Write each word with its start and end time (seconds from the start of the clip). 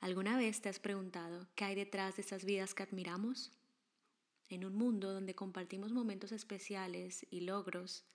¿Alguna 0.00 0.36
vez 0.36 0.60
te 0.60 0.68
has 0.68 0.78
preguntado 0.78 1.48
qué 1.56 1.64
hay 1.64 1.74
detrás 1.74 2.16
de 2.16 2.22
esas 2.22 2.44
vidas 2.44 2.72
que 2.72 2.84
admiramos? 2.84 3.52
En 4.48 4.64
un 4.64 4.76
mundo 4.76 5.12
donde 5.12 5.34
compartimos 5.34 5.92
momentos 5.92 6.30
especiales 6.30 7.26
y 7.30 7.40
logros, 7.40 8.06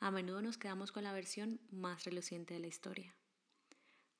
a 0.00 0.10
menudo 0.10 0.42
nos 0.42 0.58
quedamos 0.58 0.92
con 0.92 1.02
la 1.02 1.14
versión 1.14 1.58
más 1.70 2.04
reluciente 2.04 2.52
de 2.52 2.60
la 2.60 2.66
historia. 2.66 3.16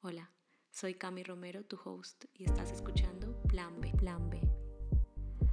Hola, 0.01 0.33
soy 0.71 0.95
Cami 0.95 1.23
Romero, 1.23 1.63
tu 1.63 1.79
host, 1.85 2.25
y 2.33 2.45
estás 2.45 2.73
escuchando 2.73 3.41
Plan 3.43 3.79
B. 3.83 3.93
Plan 3.99 4.31
B. 4.31 4.41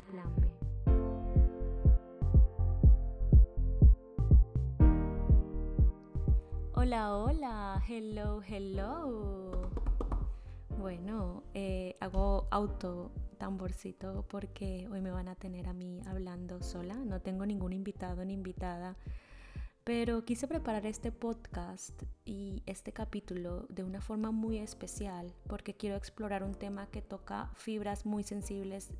Plan 0.10 0.34
B. 0.40 0.48
Hola, 6.76 7.14
hola, 7.14 7.84
hello, 7.90 8.42
hello. 8.42 9.57
Bueno, 10.80 11.44
eh, 11.56 11.98
hago 12.00 12.48
auto 12.52 13.12
tamborcito 13.40 14.28
porque 14.30 14.88
hoy 14.92 15.02
me 15.02 15.10
van 15.10 15.28
a 15.28 15.34
tener 15.34 15.68
a 15.68 15.74
mí 15.74 16.02
hablando 16.06 16.62
sola. 16.62 16.94
No 16.94 17.20
tengo 17.20 17.48
ningún 17.48 17.74
invitado 17.74 18.24
ni 18.24 18.34
invitada, 18.34 18.96
pero 19.84 20.24
quise 20.24 20.48
preparar 20.48 20.86
este 20.86 21.12
podcast 21.12 22.04
y 22.26 22.62
este 22.68 22.94
capítulo 22.94 23.66
de 23.70 23.84
una 23.84 24.02
forma 24.02 24.30
muy 24.30 24.60
especial 24.60 25.34
porque 25.48 25.76
quiero 25.76 25.96
explorar 25.96 26.44
un 26.44 26.54
tema 26.54 26.86
que 26.92 27.02
toca 27.02 27.50
fibras 27.56 28.06
muy 28.06 28.22
sensibles 28.22 28.92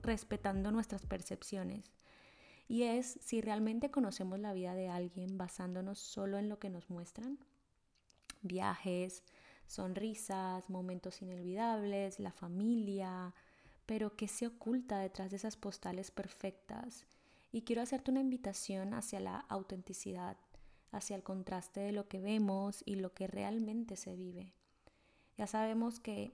respetando 0.00 0.70
nuestras 0.70 1.06
percepciones. 1.06 1.90
Y 2.68 2.84
es 2.84 3.18
si 3.20 3.40
realmente 3.40 3.90
conocemos 3.90 4.38
la 4.38 4.52
vida 4.52 4.74
de 4.74 4.90
alguien 4.90 5.38
basándonos 5.38 5.98
solo 5.98 6.38
en 6.38 6.48
lo 6.48 6.60
que 6.60 6.70
nos 6.70 6.88
muestran. 6.88 7.40
Viajes, 8.42 9.24
sonrisas, 9.66 10.68
momentos 10.70 11.22
inolvidables, 11.22 12.20
la 12.20 12.32
familia, 12.32 13.34
pero 13.86 14.16
¿qué 14.16 14.28
se 14.28 14.46
oculta 14.46 14.98
detrás 14.98 15.30
de 15.30 15.36
esas 15.36 15.56
postales 15.56 16.10
perfectas? 16.10 17.06
Y 17.52 17.62
quiero 17.62 17.82
hacerte 17.82 18.10
una 18.10 18.20
invitación 18.20 18.94
hacia 18.94 19.20
la 19.20 19.38
autenticidad, 19.48 20.36
hacia 20.90 21.16
el 21.16 21.22
contraste 21.22 21.80
de 21.80 21.92
lo 21.92 22.08
que 22.08 22.20
vemos 22.20 22.82
y 22.84 22.96
lo 22.96 23.12
que 23.12 23.26
realmente 23.26 23.96
se 23.96 24.16
vive. 24.16 24.52
Ya 25.36 25.46
sabemos 25.46 26.00
que 26.00 26.32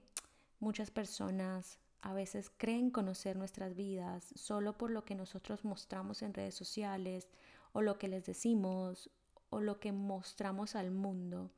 muchas 0.59 0.91
personas 0.91 1.79
a 2.01 2.13
veces 2.13 2.51
creen 2.57 2.89
conocer 2.89 3.35
nuestras 3.37 3.75
vidas 3.75 4.33
solo 4.35 4.77
por 4.77 4.89
lo 4.89 5.05
que 5.05 5.15
nosotros 5.15 5.63
mostramos 5.65 6.21
en 6.21 6.33
redes 6.33 6.55
sociales 6.55 7.27
o 7.73 7.81
lo 7.81 7.97
que 7.97 8.07
les 8.07 8.25
decimos 8.25 9.09
o 9.49 9.59
lo 9.59 9.79
que 9.79 9.91
mostramos 9.91 10.75
al 10.75 10.91
mundo. 10.91 11.51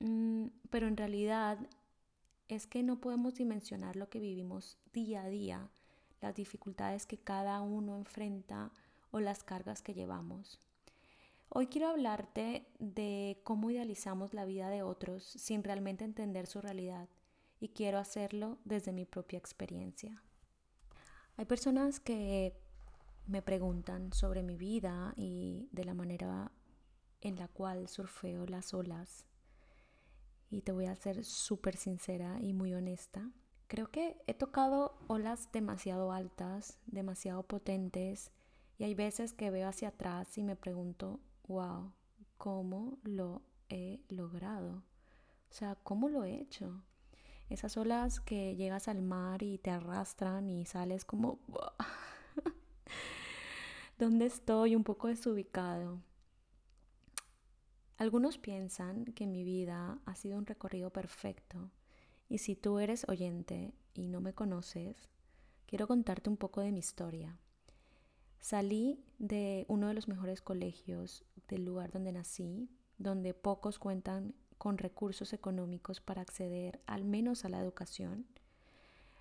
Mm, 0.00 0.46
pero 0.70 0.86
en 0.86 0.96
realidad 0.96 1.58
es 2.48 2.66
que 2.66 2.82
no 2.82 3.00
podemos 3.00 3.34
dimensionar 3.34 3.96
lo 3.96 4.08
que 4.08 4.20
vivimos 4.20 4.78
día 4.92 5.22
a 5.22 5.28
día, 5.28 5.68
las 6.20 6.34
dificultades 6.34 7.06
que 7.06 7.18
cada 7.18 7.60
uno 7.60 7.96
enfrenta 7.96 8.72
o 9.10 9.20
las 9.20 9.42
cargas 9.42 9.82
que 9.82 9.94
llevamos. 9.94 10.60
Hoy 11.50 11.66
quiero 11.68 11.88
hablarte 11.88 12.66
de 12.78 13.40
cómo 13.42 13.70
idealizamos 13.70 14.34
la 14.34 14.44
vida 14.44 14.68
de 14.68 14.82
otros 14.82 15.24
sin 15.24 15.64
realmente 15.64 16.04
entender 16.04 16.46
su 16.46 16.60
realidad 16.60 17.08
y 17.60 17.68
quiero 17.70 17.98
hacerlo 17.98 18.58
desde 18.64 18.92
mi 18.92 19.06
propia 19.06 19.38
experiencia. 19.38 20.22
Hay 21.36 21.46
personas 21.46 22.00
que 22.00 22.54
me 23.26 23.42
preguntan 23.42 24.12
sobre 24.12 24.42
mi 24.42 24.56
vida 24.56 25.14
y 25.16 25.68
de 25.72 25.84
la 25.84 25.94
manera 25.94 26.50
en 27.20 27.36
la 27.36 27.48
cual 27.48 27.88
surfeo 27.88 28.46
las 28.46 28.74
olas 28.74 29.27
y 30.50 30.62
te 30.62 30.72
voy 30.72 30.86
a 30.86 30.96
ser 30.96 31.24
súper 31.24 31.76
sincera 31.76 32.38
y 32.40 32.52
muy 32.52 32.74
honesta. 32.74 33.30
Creo 33.66 33.90
que 33.90 34.16
he 34.26 34.34
tocado 34.34 34.98
olas 35.08 35.52
demasiado 35.52 36.12
altas, 36.12 36.78
demasiado 36.86 37.42
potentes 37.42 38.32
y 38.78 38.84
hay 38.84 38.94
veces 38.94 39.34
que 39.34 39.50
veo 39.50 39.68
hacia 39.68 39.88
atrás 39.88 40.38
y 40.38 40.42
me 40.42 40.56
pregunto, 40.56 41.20
wow, 41.46 41.92
¿cómo 42.38 42.98
lo 43.02 43.42
he 43.68 44.00
logrado? 44.08 44.84
O 45.50 45.52
sea, 45.52 45.74
¿cómo 45.74 46.08
lo 46.08 46.24
he 46.24 46.40
hecho? 46.40 46.82
Esas 47.50 47.76
olas 47.76 48.20
que 48.20 48.56
llegas 48.56 48.88
al 48.88 49.02
mar 49.02 49.42
y 49.42 49.58
te 49.58 49.70
arrastran 49.70 50.48
y 50.48 50.64
sales 50.64 51.04
como, 51.04 51.40
¿dónde 53.98 54.26
estoy? 54.26 54.76
Un 54.76 54.84
poco 54.84 55.08
desubicado. 55.08 56.00
Algunos 57.98 58.38
piensan 58.38 59.06
que 59.06 59.26
mi 59.26 59.42
vida 59.42 59.98
ha 60.04 60.14
sido 60.14 60.38
un 60.38 60.46
recorrido 60.46 60.90
perfecto 60.90 61.72
y 62.28 62.38
si 62.38 62.54
tú 62.54 62.78
eres 62.78 63.04
oyente 63.08 63.74
y 63.92 64.06
no 64.06 64.20
me 64.20 64.34
conoces, 64.34 65.08
quiero 65.66 65.88
contarte 65.88 66.30
un 66.30 66.36
poco 66.36 66.60
de 66.60 66.70
mi 66.70 66.78
historia. 66.78 67.40
Salí 68.38 69.04
de 69.18 69.66
uno 69.66 69.88
de 69.88 69.94
los 69.94 70.06
mejores 70.06 70.40
colegios 70.42 71.24
del 71.48 71.64
lugar 71.64 71.90
donde 71.90 72.12
nací, 72.12 72.70
donde 72.98 73.34
pocos 73.34 73.80
cuentan 73.80 74.32
con 74.58 74.78
recursos 74.78 75.32
económicos 75.32 76.00
para 76.00 76.22
acceder 76.22 76.80
al 76.86 77.04
menos 77.04 77.44
a 77.44 77.48
la 77.48 77.58
educación. 77.58 78.28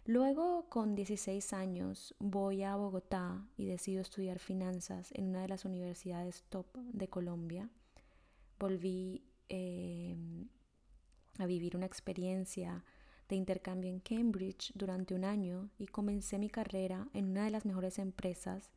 Luego, 0.05 0.69
con 0.69 0.93
16 0.93 1.51
años, 1.53 2.13
voy 2.19 2.61
a 2.61 2.75
Bogotá 2.75 3.43
y 3.57 3.65
decido 3.65 4.01
estudiar 4.01 4.37
finanzas 4.37 5.09
en 5.13 5.29
una 5.29 5.41
de 5.41 5.47
las 5.47 5.65
universidades 5.65 6.43
top 6.49 6.67
de 6.77 7.07
Colombia 7.07 7.71
volví 8.59 9.23
em, 9.49 10.47
a 11.37 11.45
vivir 11.45 11.75
una 11.75 11.85
experiencia 11.85 12.83
de 13.29 13.35
intercambio 13.35 13.89
en 13.89 13.99
Cambridge 13.99 14.71
durante 14.73 15.13
un 15.13 15.25
año 15.25 15.69
y 15.77 15.87
comencé 15.87 16.39
mi 16.39 16.49
carrera 16.49 17.07
en 17.13 17.29
una 17.29 17.45
de 17.45 17.51
las 17.51 17.65
mejores 17.65 17.99
empresas 17.99 18.71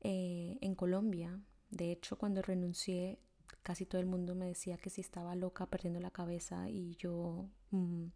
eh, 0.00 0.58
en 0.60 0.74
Colombia. 0.74 1.40
De 1.70 1.92
hecho, 1.92 2.16
cuando 2.16 2.40
renuncié, 2.40 3.18
casi 3.62 3.84
todo 3.84 4.00
el 4.00 4.06
mundo 4.06 4.34
me 4.34 4.46
decía 4.46 4.78
que 4.78 4.90
si 4.90 5.00
estaba 5.00 5.34
loca, 5.34 5.66
perdiendo 5.66 6.00
la 6.00 6.10
cabeza 6.10 6.70
y 6.70 6.96
yo 6.96 7.48
mm, 7.70 8.06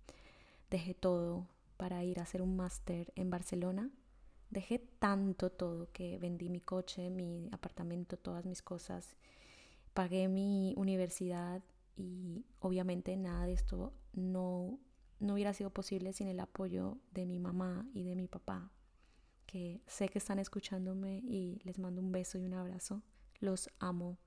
dejé 0.70 0.94
todo 0.94 1.46
para 1.76 2.02
ir 2.04 2.18
a 2.18 2.22
hacer 2.22 2.40
un 2.42 2.56
máster 2.56 3.12
en 3.16 3.28
Barcelona. 3.28 3.90
Dejé 4.50 4.78
tanto 4.78 5.50
todo 5.50 5.90
que 5.92 6.18
vendí 6.18 6.48
mi 6.48 6.60
coche, 6.60 7.10
mi 7.10 7.48
apartamento, 7.52 8.16
todas 8.16 8.44
mis 8.44 8.62
cosas 8.62 9.16
pagué 9.94 10.28
mi 10.28 10.74
universidad 10.76 11.62
y 11.96 12.44
obviamente 12.60 13.16
nada 13.16 13.46
de 13.46 13.52
esto 13.52 13.92
no, 14.12 14.78
no 15.20 15.34
hubiera 15.34 15.52
sido 15.52 15.70
posible 15.70 16.12
sin 16.12 16.28
el 16.28 16.40
apoyo 16.40 16.98
de 17.12 17.26
mi 17.26 17.38
mamá 17.38 17.88
y 17.94 18.04
de 18.04 18.16
mi 18.16 18.28
papá, 18.28 18.70
que 19.46 19.82
sé 19.86 20.08
que 20.08 20.18
están 20.18 20.38
escuchándome 20.38 21.18
y 21.18 21.60
les 21.64 21.78
mando 21.78 22.00
un 22.00 22.12
beso 22.12 22.38
y 22.38 22.44
un 22.44 22.54
abrazo. 22.54 23.02
Los 23.40 23.70
amo, 23.78 24.18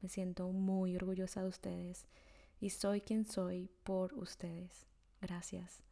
me 0.00 0.08
siento 0.08 0.50
muy 0.50 0.96
orgullosa 0.96 1.42
de 1.42 1.48
ustedes 1.48 2.06
y 2.60 2.70
soy 2.70 3.00
quien 3.00 3.24
soy 3.24 3.70
por 3.84 4.14
ustedes. 4.14 4.86
Gracias. 5.20 5.82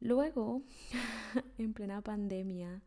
Luego, 0.00 0.62
en 1.58 1.74
plena 1.74 2.00
pandemia, 2.02 2.82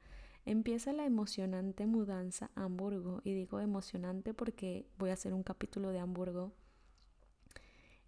empieza 0.45 0.93
la 0.93 1.05
emocionante 1.05 1.85
mudanza 1.85 2.51
a 2.55 2.63
Hamburgo. 2.63 3.21
Y 3.23 3.33
digo 3.33 3.59
emocionante 3.59 4.33
porque 4.33 4.87
voy 4.97 5.09
a 5.09 5.13
hacer 5.13 5.33
un 5.33 5.43
capítulo 5.43 5.89
de 5.89 5.99
Hamburgo. 5.99 6.51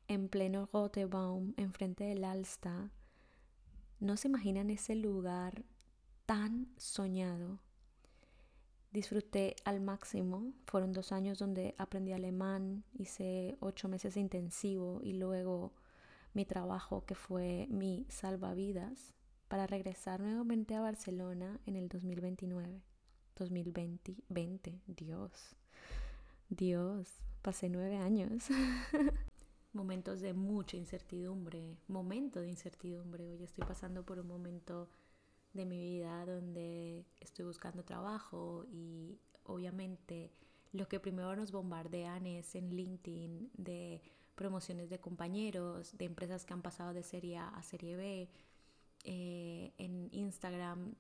En 0.08 0.30
pleno 0.30 0.70
Rotebaum, 0.72 1.54
enfrente 1.58 2.04
del 2.04 2.24
Alsta. 2.24 2.92
No 4.00 4.18
se 4.18 4.28
imaginan 4.28 4.70
ese 4.70 4.96
lugar 4.96 5.64
tan 6.26 6.68
soñado. 6.78 7.60
Disfruté 8.92 9.56
al 9.66 9.82
máximo. 9.82 10.54
Fueron 10.66 10.94
dos 10.94 11.12
años 11.12 11.40
donde 11.40 11.76
aprendí 11.78 12.14
alemán, 12.14 12.84
hice 12.94 13.58
ocho 13.60 13.90
meses 13.90 14.16
intensivo 14.16 15.02
y 15.04 15.14
luego 15.14 15.74
mi 16.34 16.46
trabajo 16.46 17.06
que 17.06 17.16
fue 17.16 17.68
mi 17.70 18.06
salvavidas 18.10 19.15
para 19.48 19.68
regresar 19.68 20.20
nuevamente 20.20 20.76
a 20.76 20.82
Barcelona 20.82 21.60
en 21.66 21.76
el 21.76 21.88
2029. 21.88 22.82
2020, 23.38 24.16
20, 24.30 24.82
Dios, 24.88 25.56
Dios, 26.50 27.10
pasé 27.42 27.70
nueve 27.70 27.98
años. 27.98 28.46
Momentos 29.74 30.22
de 30.22 30.34
mucha 30.34 30.78
incertidumbre, 30.78 31.78
momento 31.90 32.40
de 32.40 32.48
incertidumbre. 32.48 33.34
Hoy 33.34 33.44
estoy 33.44 33.66
pasando 33.66 34.06
por 34.06 34.20
un 34.20 34.28
momento 34.28 34.90
de 35.52 35.66
mi 35.66 35.82
vida 35.82 36.26
donde 36.26 37.06
estoy 37.20 37.44
buscando 37.44 37.84
trabajo 37.84 38.66
y 38.72 39.20
obviamente 39.44 40.32
lo 40.72 40.88
que 40.88 41.02
primero 41.02 41.36
nos 41.36 41.52
bombardean 41.52 42.26
es 42.26 42.56
en 42.56 42.70
LinkedIn 42.70 43.52
de 43.58 44.02
promociones 44.36 44.90
de 44.90 45.00
compañeros, 45.00 45.98
de 45.98 46.06
empresas 46.06 46.46
que 46.46 46.54
han 46.54 46.62
pasado 46.62 46.94
de 46.94 47.04
serie 47.04 47.38
A 47.38 47.50
a 47.50 47.64
serie 47.64 47.96
B, 47.96 48.30
Instagram 50.36 50.96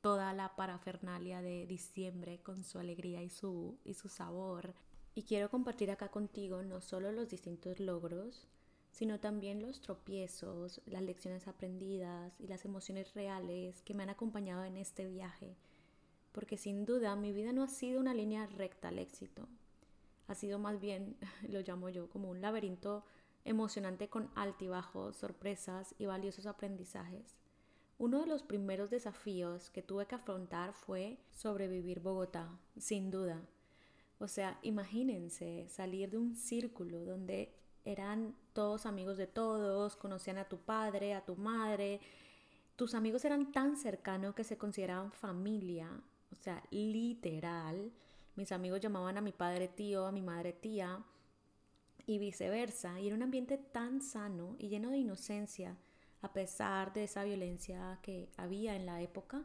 toda 0.00 0.32
la 0.32 0.56
parafernalia 0.56 1.40
de 1.40 1.64
diciembre 1.66 2.40
con 2.42 2.64
su 2.64 2.80
alegría 2.80 3.22
y 3.22 3.30
su, 3.30 3.78
y 3.84 3.94
su 3.94 4.08
sabor. 4.08 4.74
Y 5.14 5.22
quiero 5.22 5.48
compartir 5.48 5.92
acá 5.92 6.10
contigo 6.10 6.64
no 6.64 6.80
solo 6.80 7.12
los 7.12 7.28
distintos 7.28 7.78
logros, 7.78 8.48
sino 8.90 9.20
también 9.20 9.62
los 9.62 9.80
tropiezos, 9.80 10.82
las 10.86 11.02
lecciones 11.02 11.46
aprendidas 11.46 12.34
y 12.40 12.48
las 12.48 12.64
emociones 12.64 13.14
reales 13.14 13.80
que 13.82 13.94
me 13.94 14.02
han 14.02 14.10
acompañado 14.10 14.64
en 14.64 14.76
este 14.76 15.06
viaje. 15.06 15.56
Porque 16.32 16.56
sin 16.56 16.84
duda 16.84 17.14
mi 17.14 17.32
vida 17.32 17.52
no 17.52 17.62
ha 17.62 17.68
sido 17.68 18.00
una 18.00 18.14
línea 18.14 18.46
recta 18.46 18.88
al 18.88 18.98
éxito. 18.98 19.48
Ha 20.26 20.34
sido 20.34 20.58
más 20.58 20.80
bien, 20.80 21.16
lo 21.48 21.60
llamo 21.60 21.88
yo, 21.90 22.10
como 22.10 22.28
un 22.28 22.40
laberinto 22.40 23.04
emocionante 23.44 24.08
con 24.08 24.30
altibajos, 24.34 25.16
sorpresas 25.16 25.94
y 25.98 26.06
valiosos 26.06 26.46
aprendizajes. 26.46 27.41
Uno 28.02 28.18
de 28.18 28.26
los 28.26 28.42
primeros 28.42 28.90
desafíos 28.90 29.70
que 29.70 29.80
tuve 29.80 30.06
que 30.06 30.16
afrontar 30.16 30.72
fue 30.72 31.20
sobrevivir 31.30 32.00
Bogotá, 32.00 32.50
sin 32.76 33.12
duda. 33.12 33.46
O 34.18 34.26
sea, 34.26 34.58
imagínense 34.62 35.68
salir 35.68 36.10
de 36.10 36.18
un 36.18 36.34
círculo 36.34 37.04
donde 37.04 37.54
eran 37.84 38.34
todos 38.54 38.86
amigos 38.86 39.18
de 39.18 39.28
todos, 39.28 39.94
conocían 39.94 40.38
a 40.38 40.48
tu 40.48 40.58
padre, 40.58 41.14
a 41.14 41.24
tu 41.24 41.36
madre, 41.36 42.00
tus 42.74 42.96
amigos 42.96 43.24
eran 43.24 43.52
tan 43.52 43.76
cercanos 43.76 44.34
que 44.34 44.42
se 44.42 44.58
consideraban 44.58 45.12
familia, 45.12 45.88
o 46.32 46.34
sea, 46.34 46.60
literal. 46.72 47.92
Mis 48.34 48.50
amigos 48.50 48.80
llamaban 48.80 49.16
a 49.18 49.20
mi 49.20 49.30
padre 49.30 49.68
tío, 49.68 50.06
a 50.06 50.10
mi 50.10 50.22
madre 50.22 50.52
tía 50.52 51.04
y 52.04 52.18
viceversa. 52.18 53.00
Y 53.00 53.06
era 53.06 53.14
un 53.14 53.22
ambiente 53.22 53.58
tan 53.58 54.00
sano 54.00 54.56
y 54.58 54.70
lleno 54.70 54.90
de 54.90 54.98
inocencia, 54.98 55.76
a 56.22 56.32
pesar 56.32 56.92
de 56.92 57.04
esa 57.04 57.24
violencia 57.24 57.98
que 58.02 58.28
había 58.36 58.74
en 58.76 58.86
la 58.86 59.02
época. 59.02 59.42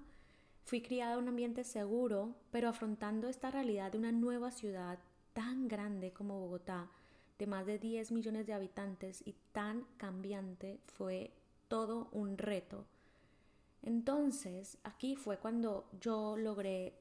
Fui 0.63 0.81
criada 0.81 1.13
en 1.13 1.19
un 1.19 1.29
ambiente 1.29 1.63
seguro, 1.63 2.35
pero 2.51 2.69
afrontando 2.69 3.27
esta 3.27 3.51
realidad 3.51 3.91
de 3.91 3.97
una 3.97 4.11
nueva 4.11 4.51
ciudad 4.51 4.99
tan 5.33 5.67
grande 5.67 6.11
como 6.13 6.39
Bogotá, 6.39 6.89
de 7.39 7.47
más 7.47 7.65
de 7.65 7.79
10 7.79 8.11
millones 8.11 8.47
de 8.47 8.53
habitantes 8.53 9.21
y 9.25 9.35
tan 9.51 9.85
cambiante 9.97 10.79
fue 10.85 11.31
todo 11.67 12.09
un 12.11 12.37
reto. 12.37 12.85
Entonces, 13.83 14.77
aquí 14.83 15.15
fue 15.15 15.37
cuando 15.37 15.87
yo 16.01 16.35
logré 16.35 16.93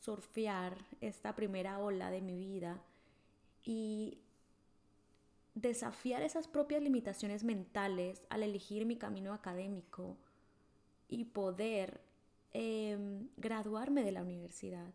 surfear 0.00 0.76
esta 1.00 1.34
primera 1.36 1.78
ola 1.78 2.10
de 2.10 2.20
mi 2.20 2.38
vida 2.38 2.82
y 3.64 4.18
desafiar 5.54 6.22
esas 6.22 6.48
propias 6.48 6.82
limitaciones 6.82 7.44
mentales 7.44 8.26
al 8.30 8.42
elegir 8.42 8.86
mi 8.86 8.96
camino 8.96 9.32
académico 9.32 10.16
y 11.08 11.26
poder 11.26 12.00
em, 12.52 13.28
graduarme 13.36 14.02
de 14.02 14.12
la 14.12 14.22
universidad 14.22 14.92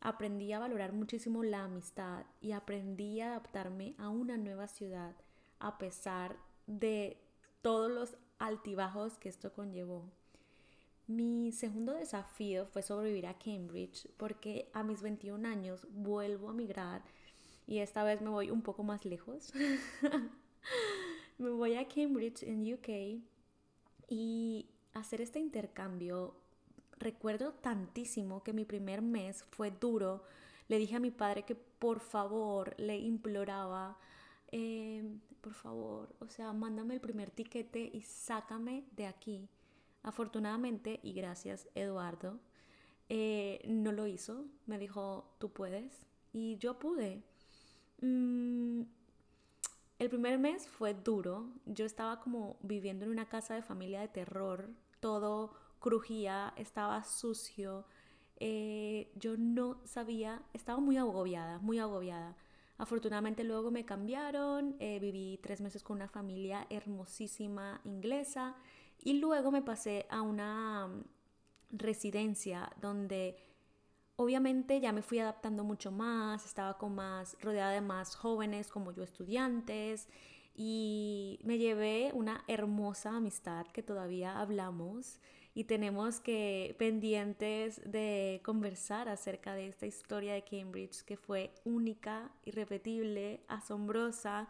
aprendí 0.00 0.52
a 0.52 0.58
valorar 0.58 0.92
muchísimo 0.92 1.42
la 1.42 1.64
amistad 1.64 2.24
y 2.40 2.52
aprendí 2.52 3.20
a 3.20 3.28
adaptarme 3.28 3.94
a 3.98 4.08
una 4.08 4.36
nueva 4.36 4.66
ciudad 4.66 5.14
a 5.58 5.78
pesar 5.78 6.36
de 6.66 7.18
todos 7.60 7.90
los 7.90 8.16
altibajos 8.38 9.18
que 9.18 9.28
esto 9.28 9.52
conllevó. 9.52 10.10
Mi 11.06 11.52
segundo 11.52 11.92
desafío 11.92 12.66
fue 12.66 12.82
sobrevivir 12.82 13.26
a 13.26 13.38
Cambridge 13.38 14.08
porque 14.16 14.70
a 14.72 14.82
mis 14.82 15.02
21 15.02 15.46
años 15.46 15.86
vuelvo 15.90 16.48
a 16.48 16.54
migrar 16.54 17.02
y 17.70 17.78
esta 17.78 18.02
vez 18.02 18.20
me 18.20 18.30
voy 18.30 18.50
un 18.50 18.62
poco 18.62 18.82
más 18.82 19.04
lejos. 19.04 19.52
me 21.38 21.50
voy 21.50 21.76
a 21.76 21.86
Cambridge 21.86 22.42
en 22.42 22.74
UK 22.74 23.22
y 24.08 24.66
hacer 24.92 25.20
este 25.20 25.38
intercambio 25.38 26.34
recuerdo 26.98 27.52
tantísimo 27.52 28.42
que 28.42 28.52
mi 28.52 28.64
primer 28.64 29.02
mes 29.02 29.44
fue 29.50 29.70
duro. 29.70 30.24
Le 30.66 30.78
dije 30.78 30.96
a 30.96 30.98
mi 30.98 31.12
padre 31.12 31.44
que 31.44 31.54
por 31.54 32.00
favor, 32.00 32.74
le 32.76 32.98
imploraba, 32.98 33.96
em, 34.50 35.20
por 35.40 35.54
favor, 35.54 36.12
o 36.18 36.26
sea, 36.26 36.52
mándame 36.52 36.94
el 36.94 37.00
primer 37.00 37.30
tiquete 37.30 37.88
y 37.94 38.00
sácame 38.02 38.84
de 38.96 39.06
aquí. 39.06 39.48
Afortunadamente, 40.02 40.98
y 41.04 41.12
gracias 41.12 41.68
Eduardo, 41.76 42.40
eh, 43.08 43.62
no 43.68 43.92
lo 43.92 44.08
hizo. 44.08 44.44
Me 44.66 44.76
dijo, 44.76 45.36
tú 45.38 45.52
puedes. 45.52 46.02
Y 46.32 46.56
yo 46.58 46.76
pude. 46.80 47.29
El 50.00 50.08
primer 50.08 50.38
mes 50.38 50.66
fue 50.66 50.94
duro. 50.94 51.52
Yo 51.66 51.84
estaba 51.84 52.20
como 52.20 52.56
viviendo 52.62 53.04
en 53.04 53.10
una 53.10 53.28
casa 53.28 53.54
de 53.54 53.60
familia 53.60 54.00
de 54.00 54.08
terror. 54.08 54.70
Todo 54.98 55.52
crujía, 55.78 56.54
estaba 56.56 57.04
sucio. 57.04 57.84
Eh, 58.36 59.12
yo 59.16 59.36
no 59.36 59.78
sabía, 59.84 60.40
estaba 60.54 60.80
muy 60.80 60.96
agobiada, 60.96 61.58
muy 61.58 61.78
agobiada. 61.78 62.34
Afortunadamente 62.78 63.44
luego 63.44 63.70
me 63.70 63.84
cambiaron, 63.84 64.74
eh, 64.78 64.98
viví 65.00 65.38
tres 65.42 65.60
meses 65.60 65.82
con 65.82 65.96
una 65.96 66.08
familia 66.08 66.66
hermosísima 66.70 67.82
inglesa 67.84 68.56
y 69.04 69.20
luego 69.20 69.50
me 69.50 69.60
pasé 69.60 70.06
a 70.08 70.22
una 70.22 70.86
mm, 70.86 71.04
residencia 71.72 72.72
donde 72.80 73.36
obviamente 74.20 74.78
ya 74.82 74.92
me 74.92 75.00
fui 75.00 75.18
adaptando 75.18 75.64
mucho 75.64 75.90
más, 75.90 76.44
estaba 76.44 76.76
con 76.76 76.94
más 76.94 77.38
rodeada 77.40 77.72
de 77.72 77.80
más 77.80 78.14
jóvenes 78.16 78.68
como 78.68 78.92
yo 78.92 79.02
estudiantes 79.02 80.08
y 80.54 81.38
me 81.42 81.56
llevé 81.56 82.10
una 82.12 82.44
hermosa 82.46 83.16
amistad 83.16 83.66
que 83.68 83.82
todavía 83.82 84.38
hablamos 84.38 85.20
y 85.54 85.64
tenemos 85.64 86.20
que 86.20 86.76
pendientes 86.78 87.80
de 87.90 88.42
conversar 88.44 89.08
acerca 89.08 89.54
de 89.54 89.68
esta 89.68 89.86
historia 89.86 90.34
de 90.34 90.44
Cambridge 90.44 91.02
que 91.02 91.16
fue 91.16 91.54
única, 91.64 92.30
irrepetible, 92.44 93.40
asombrosa. 93.48 94.48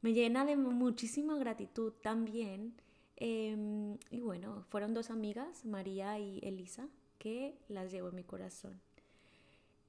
Me 0.00 0.14
llena 0.14 0.46
de 0.46 0.56
muchísima 0.56 1.36
gratitud 1.36 1.92
también. 2.00 2.74
Em, 3.16 3.98
y 4.10 4.20
bueno, 4.20 4.64
fueron 4.70 4.94
dos 4.94 5.10
amigas, 5.10 5.66
María 5.66 6.18
y 6.18 6.38
Elisa, 6.42 6.88
que 7.20 7.56
las 7.68 7.92
llevo 7.92 8.08
en 8.08 8.16
mi 8.16 8.24
corazón. 8.24 8.80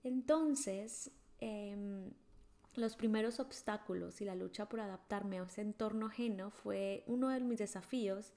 Entonces, 0.03 1.09
em, 1.39 2.11
los 2.75 2.95
primeros 2.95 3.39
obstáculos 3.39 4.21
y 4.21 4.25
la 4.25 4.35
lucha 4.35 4.69
por 4.69 4.81
adaptarme 4.81 5.39
a 5.39 5.43
ese 5.43 5.61
entorno 5.61 6.05
ajeno 6.05 6.51
fue 6.51 7.03
uno 7.07 7.29
de 7.29 7.39
mis 7.39 7.57
desafíos 7.57 8.33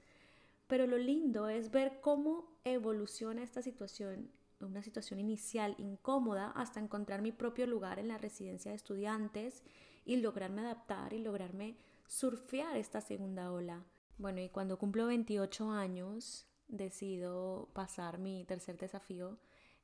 pero 0.67 0.87
lo 0.87 0.99
lindo 0.99 1.49
es 1.49 1.71
ver 1.71 2.01
cómo 2.01 2.51
evoluciona 2.65 3.43
esta 3.43 3.63
situación, 3.63 4.31
una 4.61 4.83
situación 4.83 5.21
inicial 5.21 5.75
incómoda, 5.79 6.51
hasta 6.53 6.81
encontrar 6.81 7.21
mi 7.21 7.33
propio 7.33 7.67
lugar 7.67 7.99
en 7.99 8.09
la 8.09 8.19
residencia 8.19 8.71
de 8.71 8.77
estudiantes 8.77 9.63
y 10.07 10.17
lograrme 10.17 10.63
adaptar 10.63 11.13
y 11.13 11.19
lograrme 11.19 11.77
surfear 12.07 12.77
esta 12.77 13.01
segunda 13.01 13.53
ola. 13.53 13.85
Bueno, 14.17 14.41
y 14.41 14.49
cuando 14.49 14.79
cumplo 14.79 15.07
28 15.07 15.71
años, 15.71 16.47
decido 16.69 17.69
pasar 17.73 18.19
mi 18.19 18.45
tercer 18.45 18.77
desafío. 18.79 19.39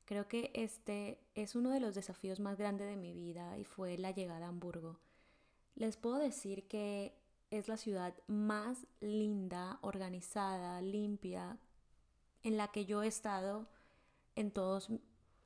Creo 0.05 0.27
que 0.27 0.51
este 0.53 1.19
es 1.35 1.55
uno 1.55 1.69
de 1.69 1.79
los 1.79 1.95
desafíos 1.95 2.39
más 2.39 2.57
grandes 2.57 2.87
de 2.87 2.97
mi 2.97 3.13
vida 3.13 3.57
y 3.57 3.63
fue 3.63 3.97
la 3.97 4.11
llegada 4.11 4.45
a 4.45 4.49
Hamburgo. 4.49 4.99
Les 5.75 5.97
puedo 5.97 6.17
decir 6.17 6.67
que 6.67 7.15
es 7.49 7.67
la 7.67 7.77
ciudad 7.77 8.13
más 8.27 8.87
linda, 8.99 9.79
organizada, 9.81 10.81
limpia, 10.81 11.57
en 12.43 12.57
la 12.57 12.69
que 12.69 12.85
yo 12.85 13.03
he 13.03 13.07
estado 13.07 13.67
en 14.35 14.51
todos, 14.51 14.89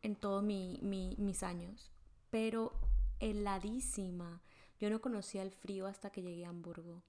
en 0.02 0.16
todos 0.16 0.44
mis 0.44 1.44
años. 1.44 1.92
Pero 2.30 2.74
heladísima. 3.20 4.42
Yo 4.80 4.90
no 4.90 5.02
conocía 5.02 5.42
el 5.42 5.52
frío 5.52 5.88
hasta 5.88 6.10
que 6.10 6.22
llegué 6.22 6.46
a 6.46 6.50
Hamburgo. 6.50 7.02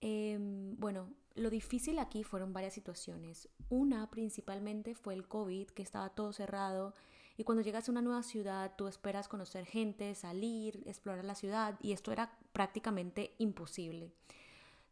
Em, 0.00 0.76
bueno, 0.78 1.12
lo 1.34 1.50
difícil 1.50 1.98
aquí 1.98 2.24
fueron 2.24 2.52
varias 2.52 2.74
situaciones. 2.74 3.48
Una 3.68 4.10
principalmente 4.10 4.94
fue 4.94 5.14
el 5.14 5.26
COVID, 5.26 5.68
que 5.68 5.82
estaba 5.82 6.10
todo 6.10 6.32
cerrado 6.32 6.94
y 7.36 7.44
cuando 7.44 7.62
llegas 7.62 7.88
a 7.88 7.92
una 7.92 8.02
nueva 8.02 8.24
ciudad, 8.24 8.74
tú 8.76 8.88
esperas 8.88 9.28
conocer 9.28 9.64
gente, 9.64 10.14
salir, 10.16 10.82
explorar 10.86 11.24
la 11.24 11.36
ciudad 11.36 11.78
y 11.80 11.92
esto 11.92 12.10
era 12.10 12.36
prácticamente 12.52 13.34
imposible. 13.38 14.12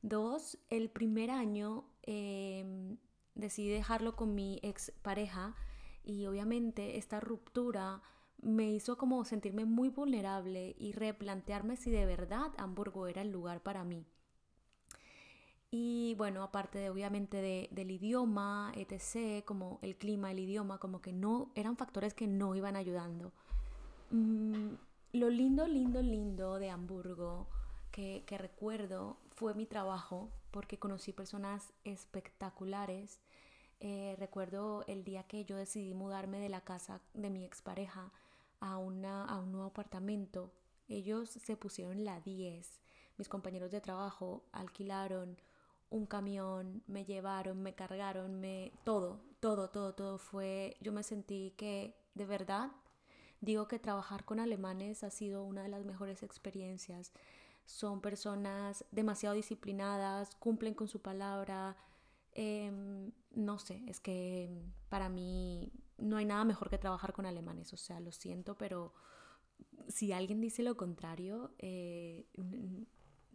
Dos, 0.02 0.56
el 0.70 0.88
primer 0.88 1.32
año 1.32 1.84
em, 2.02 2.98
decidí 3.34 3.68
dejarlo 3.68 4.14
con 4.14 4.36
mi 4.36 4.60
ex 4.62 4.92
pareja 5.02 5.56
y 6.04 6.26
obviamente 6.26 6.98
esta 6.98 7.18
ruptura 7.18 8.00
me 8.40 8.70
hizo 8.70 8.96
como 8.96 9.24
sentirme 9.24 9.64
muy 9.64 9.88
vulnerable 9.88 10.76
y 10.78 10.92
replantearme 10.92 11.76
si 11.76 11.90
de 11.90 12.06
verdad 12.06 12.52
Hamburgo 12.58 13.08
era 13.08 13.22
el 13.22 13.32
lugar 13.32 13.62
para 13.62 13.82
mí. 13.82 14.06
Y 15.70 16.14
bueno, 16.16 16.42
aparte 16.42 16.78
de 16.78 16.90
obviamente 16.90 17.68
del 17.70 17.90
idioma, 17.90 18.72
etc., 18.76 19.44
como 19.44 19.78
el 19.82 19.96
clima, 19.96 20.30
el 20.30 20.38
idioma, 20.38 20.78
como 20.78 21.00
que 21.00 21.12
no, 21.12 21.50
eran 21.54 21.76
factores 21.76 22.14
que 22.14 22.26
no 22.26 22.54
iban 22.54 22.76
ayudando. 22.76 23.32
Mm, 24.10 24.74
lo 25.12 25.30
lindo, 25.30 25.66
lindo, 25.66 26.00
lindo 26.02 26.58
de 26.58 26.70
Hamburgo 26.70 27.48
que, 27.90 28.22
que 28.26 28.38
recuerdo 28.38 29.16
fue 29.34 29.54
mi 29.54 29.66
trabajo, 29.66 30.30
porque 30.52 30.78
conocí 30.78 31.12
personas 31.12 31.72
espectaculares. 31.84 33.20
Eh, 33.80 34.14
recuerdo 34.18 34.84
el 34.86 35.04
día 35.04 35.24
que 35.24 35.44
yo 35.44 35.56
decidí 35.56 35.92
mudarme 35.92 36.38
de 36.38 36.48
la 36.48 36.62
casa 36.62 37.00
de 37.12 37.28
mi 37.28 37.44
expareja 37.44 38.12
a, 38.60 38.78
una, 38.78 39.24
a 39.24 39.38
un 39.38 39.52
nuevo 39.52 39.66
apartamento. 39.66 40.52
Ellos 40.88 41.28
se 41.28 41.56
pusieron 41.56 42.04
la 42.04 42.20
10 42.20 42.80
mis 43.18 43.28
compañeros 43.28 43.70
de 43.70 43.80
trabajo 43.80 44.44
alquilaron 44.52 45.38
un 45.90 46.06
camión, 46.06 46.82
me 46.86 47.04
llevaron, 47.04 47.62
me 47.62 47.74
cargaron, 47.74 48.40
me 48.40 48.72
todo, 48.84 49.20
todo, 49.40 49.70
todo, 49.70 49.94
todo 49.94 50.18
fue, 50.18 50.76
yo 50.80 50.92
me 50.92 51.02
sentí 51.02 51.52
que 51.56 51.96
de 52.14 52.26
verdad 52.26 52.70
digo 53.40 53.68
que 53.68 53.78
trabajar 53.78 54.24
con 54.24 54.40
alemanes 54.40 55.04
ha 55.04 55.10
sido 55.10 55.44
una 55.44 55.62
de 55.62 55.68
las 55.68 55.84
mejores 55.84 56.22
experiencias. 56.22 57.12
Son 57.64 58.00
personas 58.00 58.84
demasiado 58.90 59.34
disciplinadas, 59.34 60.34
cumplen 60.36 60.74
con 60.74 60.88
su 60.88 61.00
palabra. 61.00 61.76
Em, 62.32 63.12
no 63.34 63.58
sé, 63.58 63.82
es 63.86 64.00
que 64.00 64.50
para 64.88 65.08
mí 65.08 65.72
no 65.98 66.16
hay 66.16 66.24
nada 66.24 66.44
mejor 66.44 66.70
que 66.70 66.78
trabajar 66.78 67.12
con 67.12 67.26
alemanes. 67.26 67.72
O 67.72 67.76
sea, 67.76 68.00
lo 68.00 68.12
siento, 68.12 68.56
pero 68.56 68.94
si 69.88 70.12
alguien 70.12 70.40
dice 70.40 70.62
lo 70.62 70.76
contrario, 70.76 71.52
eh, 71.58 72.26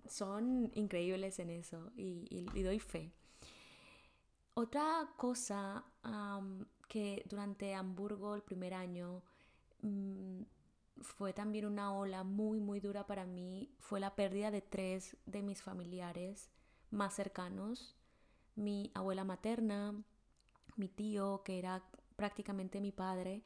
son 0.07 0.71
increíbles 0.75 1.39
en 1.39 1.49
eso 1.49 1.91
y, 1.95 2.63
doy 2.63 2.79
fe. 2.79 3.11
Otra 4.53 5.09
cosa 5.17 5.83
que 6.87 7.23
durante 7.29 7.73
Hamburgo 7.73 8.35
el 8.35 8.41
primer 8.41 8.73
año 8.73 9.23
mm, 9.81 10.41
fue 11.01 11.33
también 11.33 11.65
una 11.65 11.93
ola 11.93 12.23
muy 12.23 12.59
muy 12.59 12.79
dura 12.79 13.07
para 13.07 13.25
mí 13.25 13.73
fue 13.79 13.99
la 13.99 14.13
pérdida 14.13 14.51
de 14.51 14.61
tres 14.61 15.15
de 15.25 15.41
mis 15.41 15.61
familiares 15.63 16.49
más 16.91 17.15
cercanos 17.15 17.95
mi 18.55 18.91
abuela 18.93 19.23
materna 19.23 19.95
mi 20.75 20.89
tío 20.89 21.43
que 21.45 21.59
era 21.59 21.81
prácticamente 22.17 22.81
mi 22.81 22.91
padre 22.91 23.41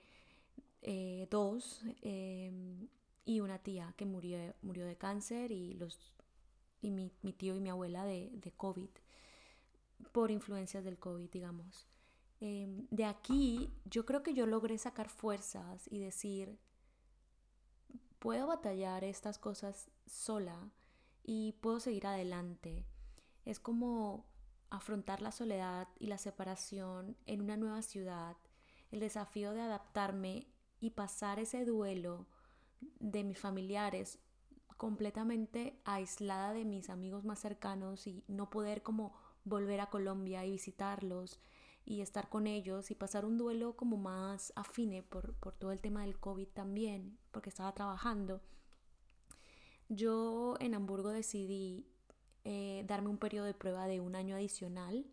eh, 0.87 1.27
dos 1.31 1.81
em, 2.03 2.87
y 3.25 3.39
una 3.39 3.57
tía 3.57 3.93
que 3.97 4.05
murió, 4.05 4.37
murió 4.61 4.85
de 4.85 4.95
cáncer 4.95 5.51
y, 5.51 5.73
los, 5.73 6.13
y 6.85 6.91
mi, 6.91 7.33
tío 7.33 7.55
y 7.55 7.59
mi 7.59 7.69
abuela 7.69 8.05
de, 8.05 8.53
COVID, 8.55 8.89
por 10.11 10.29
influencias 10.29 10.83
del 10.83 10.99
COVID, 10.99 11.29
digamos. 11.29 11.87
Em, 12.39 12.87
de 12.91 13.05
aquí 13.05 13.73
yo 13.85 14.05
creo 14.05 14.21
que 14.21 14.33
yo 14.33 14.45
logré 14.45 14.77
sacar 14.77 15.09
fuerzas 15.09 15.87
y 15.89 15.99
decir, 15.99 16.59
puedo 18.19 18.47
batallar 18.47 19.03
estas 19.03 19.39
cosas 19.39 19.89
sola 20.05 20.71
y 21.23 21.53
puedo 21.61 21.79
seguir 21.79 22.05
adelante. 22.05 22.85
Es 23.45 23.59
como 23.59 24.25
afrontar 24.69 25.21
la 25.21 25.31
soledad 25.31 25.87
y 25.99 26.07
la 26.07 26.17
separación 26.17 27.17
en 27.25 27.41
una 27.41 27.57
nueva 27.57 27.81
ciudad, 27.81 28.37
el 28.91 28.99
desafío 28.99 29.53
de 29.53 29.61
adaptarme 29.61 30.47
y 30.79 30.91
pasar 30.91 31.39
ese 31.39 31.65
duelo 31.65 32.27
de 32.99 33.23
mis 33.23 33.39
familiares 33.39 34.19
completamente 34.77 35.79
aislada 35.85 36.53
de 36.53 36.65
mis 36.65 36.89
amigos 36.89 37.23
más 37.23 37.39
cercanos 37.39 38.07
y 38.07 38.23
no 38.27 38.49
poder 38.49 38.83
como 38.83 39.13
volver 39.43 39.79
a 39.79 39.89
Colombia 39.89 40.45
y 40.45 40.51
visitarlos 40.51 41.39
y 41.85 42.01
estar 42.01 42.29
con 42.29 42.47
ellos 42.47 42.89
y 42.89 42.95
pasar 42.95 43.25
un 43.25 43.37
duelo 43.37 43.75
como 43.75 43.97
más 43.97 44.51
afine 44.55 45.03
por, 45.03 45.35
todo 45.59 45.71
el 45.71 45.81
tema 45.81 46.01
del 46.01 46.19
COVID 46.19 46.47
también, 46.47 47.17
porque 47.31 47.49
estaba 47.49 47.73
trabajando. 47.73 48.41
Yo 49.87 50.55
en 50.59 50.73
Hamburgo 50.73 51.09
decidí 51.09 51.85
eh, 52.43 52.83
darme 52.87 53.09
un 53.09 53.19
periodo 53.19 53.45
de 53.45 53.53
prueba 53.53 53.85
de 53.85 53.99
un 53.99 54.15
año 54.15 54.35
adicional. 54.35 55.05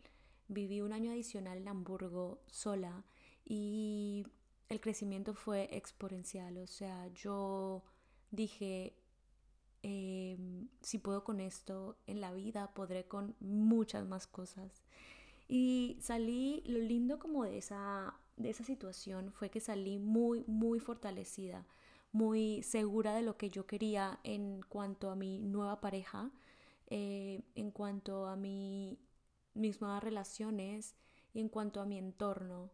Viví 0.49 0.81
un 0.81 0.95
año 0.95 1.13
adicional 1.13 1.59
en 1.59 1.69
Hamburgo 1.69 2.41
sola 2.47 3.05
y 3.45 4.27
el 4.71 4.81
crecimiento 4.81 5.35
fue 5.35 5.69
exponencial. 5.77 6.57
O 6.57 6.67
sea, 6.67 7.09
yo 7.09 7.85
dije, 8.31 8.97
em, 9.83 10.69
si 10.81 10.99
puedo 10.99 11.25
con 11.25 11.41
esto 11.41 11.97
en 12.07 12.21
la 12.21 12.33
vida, 12.33 12.73
podré 12.75 13.05
con 13.07 13.35
muchas 13.41 14.07
más 14.07 14.27
cosas. 14.27 14.83
Y 15.49 15.99
salí, 16.01 16.63
lo 16.67 16.79
lindo 16.79 17.19
como 17.19 17.45
de 17.45 17.59
esa, 17.59 18.15
de 18.37 18.51
esa 18.51 18.65
situación 18.65 19.33
fue 19.33 19.51
que 19.51 19.61
salí 19.61 19.99
muy, 19.99 20.45
muy 20.47 20.81
fortalecida, 20.81 21.67
muy 22.13 22.63
segura 22.63 23.15
de 23.15 23.23
lo 23.23 23.37
que 23.37 23.51
yo 23.51 23.67
quería 23.67 24.21
en 24.25 24.63
cuanto 24.69 25.11
a 25.11 25.17
mi 25.17 25.41
nueva 25.41 25.81
pareja, 25.81 26.31
eh, 26.89 27.43
en 27.55 27.71
cuanto 27.71 28.27
a 28.27 28.37
mi, 28.37 28.99
mis 29.55 29.81
nuevas 29.81 30.03
relaciones 30.03 30.95
y 31.35 31.41
en 31.41 31.49
cuanto 31.49 31.81
a 31.81 31.87
mi 31.87 31.99
entorno. 31.99 32.71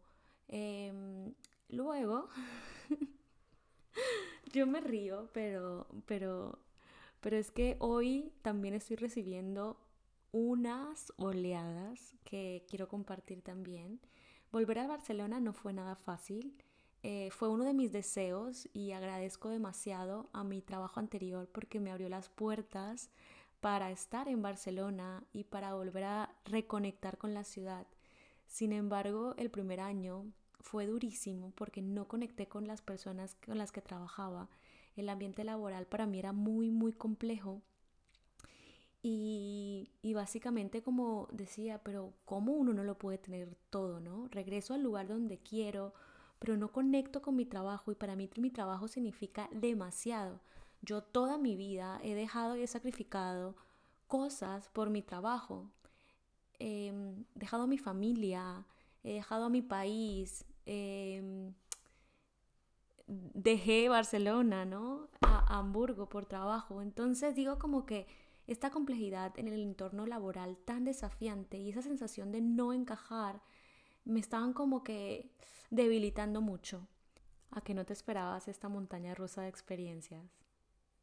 Em, 0.47 1.33
Luego, 1.69 2.27
yo 4.53 4.65
me 4.65 4.81
río, 4.81 5.29
pero, 5.33 5.85
pero, 6.07 6.57
pero 7.21 7.37
es 7.37 7.51
que 7.51 7.75
hoy 7.79 8.33
también 8.41 8.73
estoy 8.73 8.95
recibiendo 8.95 9.77
unas 10.31 11.11
oleadas 11.17 12.15
que 12.23 12.65
quiero 12.69 12.87
compartir 12.87 13.41
también. 13.41 13.99
Volver 14.51 14.79
a 14.79 14.87
Barcelona 14.87 15.39
no 15.39 15.53
fue 15.53 15.73
nada 15.73 15.95
fácil. 15.95 16.55
Eh, 17.01 17.29
fue 17.31 17.49
uno 17.49 17.63
de 17.63 17.73
mis 17.73 17.91
deseos 17.91 18.67
y 18.73 18.91
agradezco 18.91 19.49
demasiado 19.49 20.29
a 20.33 20.43
mi 20.43 20.61
trabajo 20.61 20.99
anterior 20.99 21.47
porque 21.51 21.79
me 21.79 21.91
abrió 21.91 22.09
las 22.09 22.29
puertas 22.29 23.09
para 23.61 23.91
estar 23.91 24.27
en 24.27 24.41
Barcelona 24.41 25.23
y 25.33 25.45
para 25.45 25.73
volver 25.73 26.03
a 26.03 26.35
reconectar 26.45 27.17
con 27.17 27.33
la 27.33 27.43
ciudad. 27.43 27.87
Sin 28.47 28.73
embargo, 28.73 29.33
el 29.37 29.49
primer 29.49 29.79
año 29.79 30.25
fue 30.59 30.87
durísimo 30.87 31.51
porque 31.55 31.81
no 31.81 32.07
conecté 32.07 32.47
con 32.47 32.67
las 32.67 32.81
personas 32.81 33.35
con 33.45 33.57
las 33.57 33.71
que 33.71 33.81
trabajaba. 33.81 34.49
El 34.99 35.09
ambiente 35.09 35.43
laboral 35.43 35.85
para 35.87 36.05
mí 36.05 36.19
era 36.19 36.33
muy, 36.33 36.71
muy 36.71 36.93
complejo. 36.93 37.61
Y, 39.01 39.89
básicamente 40.13 40.81
como 40.81 41.29
decía, 41.31 41.81
pero 41.83 42.13
¿cómo 42.25 42.51
uno 42.51 42.73
no 42.73 42.83
lo 42.83 42.97
puede 42.97 43.17
tener 43.17 43.55
todo, 43.69 43.99
no? 44.01 44.27
Regreso 44.29 44.73
al 44.73 44.83
lugar 44.83 45.07
donde 45.07 45.37
quiero, 45.37 45.93
pero 46.39 46.57
no 46.57 46.71
conecto 46.71 47.21
con 47.21 47.35
mi 47.35 47.45
trabajo 47.45 47.91
y 47.91 47.95
para 47.95 48.15
mí 48.15 48.29
mi 48.37 48.51
trabajo 48.51 48.87
significa 48.87 49.49
demasiado. 49.53 50.41
Yo 50.81 51.01
toda 51.01 51.37
mi 51.37 51.55
vida 51.55 51.99
he 52.03 52.13
dejado 52.13 52.57
y 52.57 52.63
he 52.63 52.67
sacrificado 52.67 53.55
cosas 54.07 54.69
por 54.69 54.89
mi 54.89 55.01
trabajo. 55.01 55.69
He 56.59 56.91
dejado 57.35 57.63
a 57.63 57.67
mi 57.67 57.77
familia, 57.77 58.65
he 59.03 59.13
dejado 59.13 59.45
a 59.45 59.49
mi 59.49 59.61
país, 59.61 60.45
Em, 60.71 61.51
dejé 63.09 63.89
Barcelona, 63.89 64.65
¿no? 64.65 65.09
A 65.21 65.57
Hamburgo 65.57 66.07
por 66.09 66.25
trabajo. 66.25 66.81
Entonces 66.81 67.35
digo 67.35 67.57
como 67.59 67.85
que 67.85 68.07
esta 68.47 68.69
complejidad 68.69 69.37
en 69.37 69.47
el 69.47 69.61
entorno 69.61 70.05
laboral 70.05 70.57
tan 70.57 70.85
desafiante 70.85 71.57
y 71.57 71.69
esa 71.69 71.81
sensación 71.81 72.31
de 72.31 72.41
no 72.41 72.73
encajar 72.73 73.41
me 74.05 74.19
estaban 74.19 74.53
como 74.53 74.83
que 74.83 75.31
debilitando 75.69 76.41
mucho. 76.41 76.87
A 77.51 77.61
que 77.61 77.73
no 77.73 77.83
te 77.83 77.93
esperabas 77.93 78.47
esta 78.47 78.69
montaña 78.69 79.15
rusa 79.15 79.41
de 79.41 79.49
experiencias. 79.49 80.23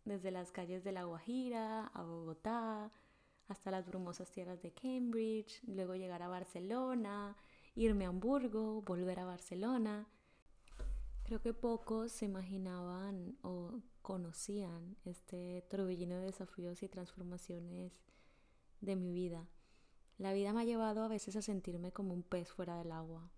Desde 0.04 0.30
las 0.30 0.52
calles 0.52 0.84
de 0.84 0.92
La 0.92 1.02
Guajira 1.02 1.86
a 1.88 2.02
Bogotá, 2.04 2.92
hasta 3.48 3.72
las 3.72 3.86
brumosas 3.86 4.30
tierras 4.30 4.62
de 4.62 4.72
Cambridge, 4.72 5.60
luego 5.66 5.96
llegar 5.96 6.22
a 6.22 6.28
Barcelona, 6.28 7.36
irme 7.74 8.04
a 8.06 8.08
Hamburgo, 8.08 8.82
volver 8.82 9.18
a 9.18 9.24
Barcelona. 9.24 10.06
Creo 11.26 11.42
que 11.42 11.52
pocos 11.52 12.12
se 12.12 12.24
imaginaban 12.24 13.36
o 13.42 13.80
conocían 14.00 14.96
este 15.04 15.62
torbellino 15.68 16.14
de 16.14 16.26
desafíos 16.26 16.84
y 16.84 16.88
transformaciones 16.88 17.92
de 18.80 18.94
mi 18.94 19.12
vida. 19.12 19.48
La 20.18 20.32
vida 20.32 20.52
me 20.52 20.60
ha 20.60 20.64
llevado 20.64 21.02
a 21.02 21.08
veces 21.08 21.34
a 21.34 21.42
sentirme 21.42 21.90
como 21.90 22.14
un 22.14 22.22
pez 22.22 22.52
fuera 22.52 22.78
del 22.78 22.92
agua. 22.92 23.28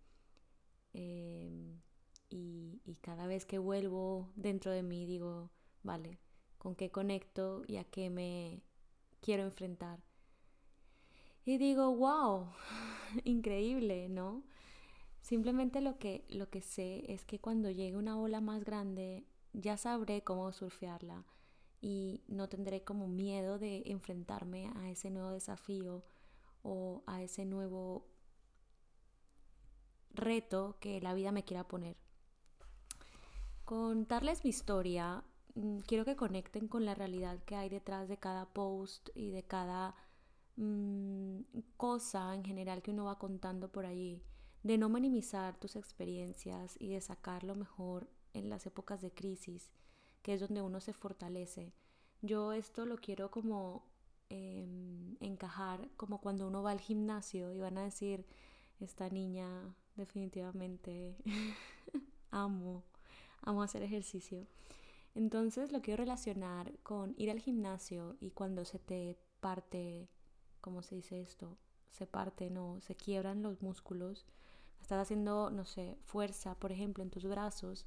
Em, 0.92 1.80
y, 2.28 2.82
y 2.84 2.96
cada 2.96 3.26
vez 3.26 3.46
que 3.46 3.58
vuelvo 3.58 4.32
dentro 4.36 4.70
de 4.70 4.82
mí 4.82 5.06
digo, 5.06 5.50
vale, 5.82 6.18
¿con 6.58 6.74
qué 6.74 6.90
conecto 6.90 7.62
y 7.66 7.78
a 7.78 7.84
qué 7.84 8.10
me 8.10 8.62
quiero 9.22 9.44
enfrentar? 9.44 10.04
Y 11.46 11.56
digo, 11.56 11.96
wow, 11.96 12.52
increíble, 13.24 14.10
¿no? 14.10 14.42
Simplemente 15.20 15.80
lo 15.80 15.98
que, 15.98 16.24
lo 16.28 16.48
que 16.48 16.62
sé 16.62 17.04
es 17.12 17.24
que 17.24 17.38
cuando 17.38 17.70
llegue 17.70 17.96
una 17.96 18.18
ola 18.18 18.40
más 18.40 18.64
grande 18.64 19.24
ya 19.52 19.76
sabré 19.76 20.22
cómo 20.22 20.52
surfearla 20.52 21.24
y 21.80 22.22
no 22.28 22.48
tendré 22.48 22.82
como 22.82 23.08
miedo 23.08 23.58
de 23.58 23.82
enfrentarme 23.86 24.70
a 24.76 24.90
ese 24.90 25.10
nuevo 25.10 25.30
desafío 25.30 26.04
o 26.62 27.02
a 27.06 27.22
ese 27.22 27.44
nuevo 27.44 28.06
reto 30.10 30.76
que 30.80 31.00
la 31.00 31.14
vida 31.14 31.32
me 31.32 31.44
quiera 31.44 31.68
poner. 31.68 31.96
Contarles 33.64 34.44
mi 34.44 34.50
historia, 34.50 35.22
mm, 35.54 35.80
quiero 35.80 36.04
que 36.04 36.16
conecten 36.16 36.68
con 36.68 36.84
la 36.84 36.94
realidad 36.94 37.38
que 37.44 37.54
hay 37.54 37.68
detrás 37.68 38.08
de 38.08 38.16
cada 38.16 38.46
post 38.46 39.10
y 39.14 39.30
de 39.30 39.42
cada 39.42 39.94
Mm, 40.58 41.42
cosa 41.76 42.34
en 42.34 42.44
general 42.44 42.82
que 42.82 42.90
uno 42.90 43.04
va 43.04 43.16
contando 43.18 43.70
por 43.70 43.86
allí, 43.86 44.20
de 44.68 44.76
no 44.76 44.90
minimizar 44.90 45.56
tus 45.56 45.76
experiencias 45.76 46.76
y 46.78 46.88
de 46.88 47.00
sacar 47.00 47.42
lo 47.42 47.54
mejor 47.54 48.06
en 48.34 48.50
las 48.50 48.66
épocas 48.66 49.00
de 49.00 49.10
crisis, 49.10 49.70
que 50.20 50.34
es 50.34 50.40
donde 50.40 50.60
uno 50.60 50.82
se 50.82 50.92
fortalece. 50.92 51.72
Yo 52.20 52.52
esto 52.52 52.84
lo 52.84 52.98
quiero 52.98 53.30
como 53.30 53.86
em, 54.28 55.16
encajar 55.20 55.88
como 55.96 56.20
cuando 56.20 56.46
uno 56.46 56.62
va 56.62 56.72
al 56.72 56.82
gimnasio 56.82 57.50
y 57.54 57.60
van 57.60 57.78
a 57.78 57.84
decir, 57.84 58.26
esta 58.78 59.08
niña 59.08 59.74
definitivamente 59.96 61.16
amo, 62.30 62.84
amo 63.40 63.62
hacer 63.62 63.82
ejercicio. 63.82 64.46
Entonces 65.14 65.72
lo 65.72 65.80
quiero 65.80 66.04
relacionar 66.04 66.78
con 66.82 67.14
ir 67.16 67.30
al 67.30 67.40
gimnasio 67.40 68.18
y 68.20 68.32
cuando 68.32 68.66
se 68.66 68.78
te 68.78 69.16
parte, 69.40 70.10
¿cómo 70.60 70.82
se 70.82 70.96
dice 70.96 71.22
esto? 71.22 71.56
Se 71.90 72.06
parte, 72.06 72.50
no, 72.50 72.82
se 72.82 72.94
quiebran 72.96 73.42
los 73.42 73.62
músculos. 73.62 74.26
Estás 74.80 75.02
haciendo, 75.02 75.50
no 75.50 75.64
sé, 75.64 75.96
fuerza, 76.04 76.54
por 76.54 76.72
ejemplo, 76.72 77.02
en 77.02 77.10
tus 77.10 77.24
brazos 77.24 77.86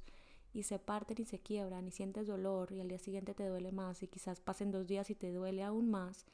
y 0.52 0.64
se 0.64 0.78
parten 0.78 1.20
y 1.20 1.24
se 1.24 1.38
quiebran 1.40 1.88
y 1.88 1.90
sientes 1.90 2.26
dolor 2.26 2.72
y 2.72 2.80
al 2.80 2.88
día 2.88 2.98
siguiente 2.98 3.34
te 3.34 3.46
duele 3.46 3.72
más 3.72 4.02
y 4.02 4.08
quizás 4.08 4.40
pasen 4.40 4.70
dos 4.70 4.86
días 4.86 5.10
y 5.10 5.14
te 5.14 5.32
duele 5.32 5.62
aún 5.62 5.90
más. 5.90 6.26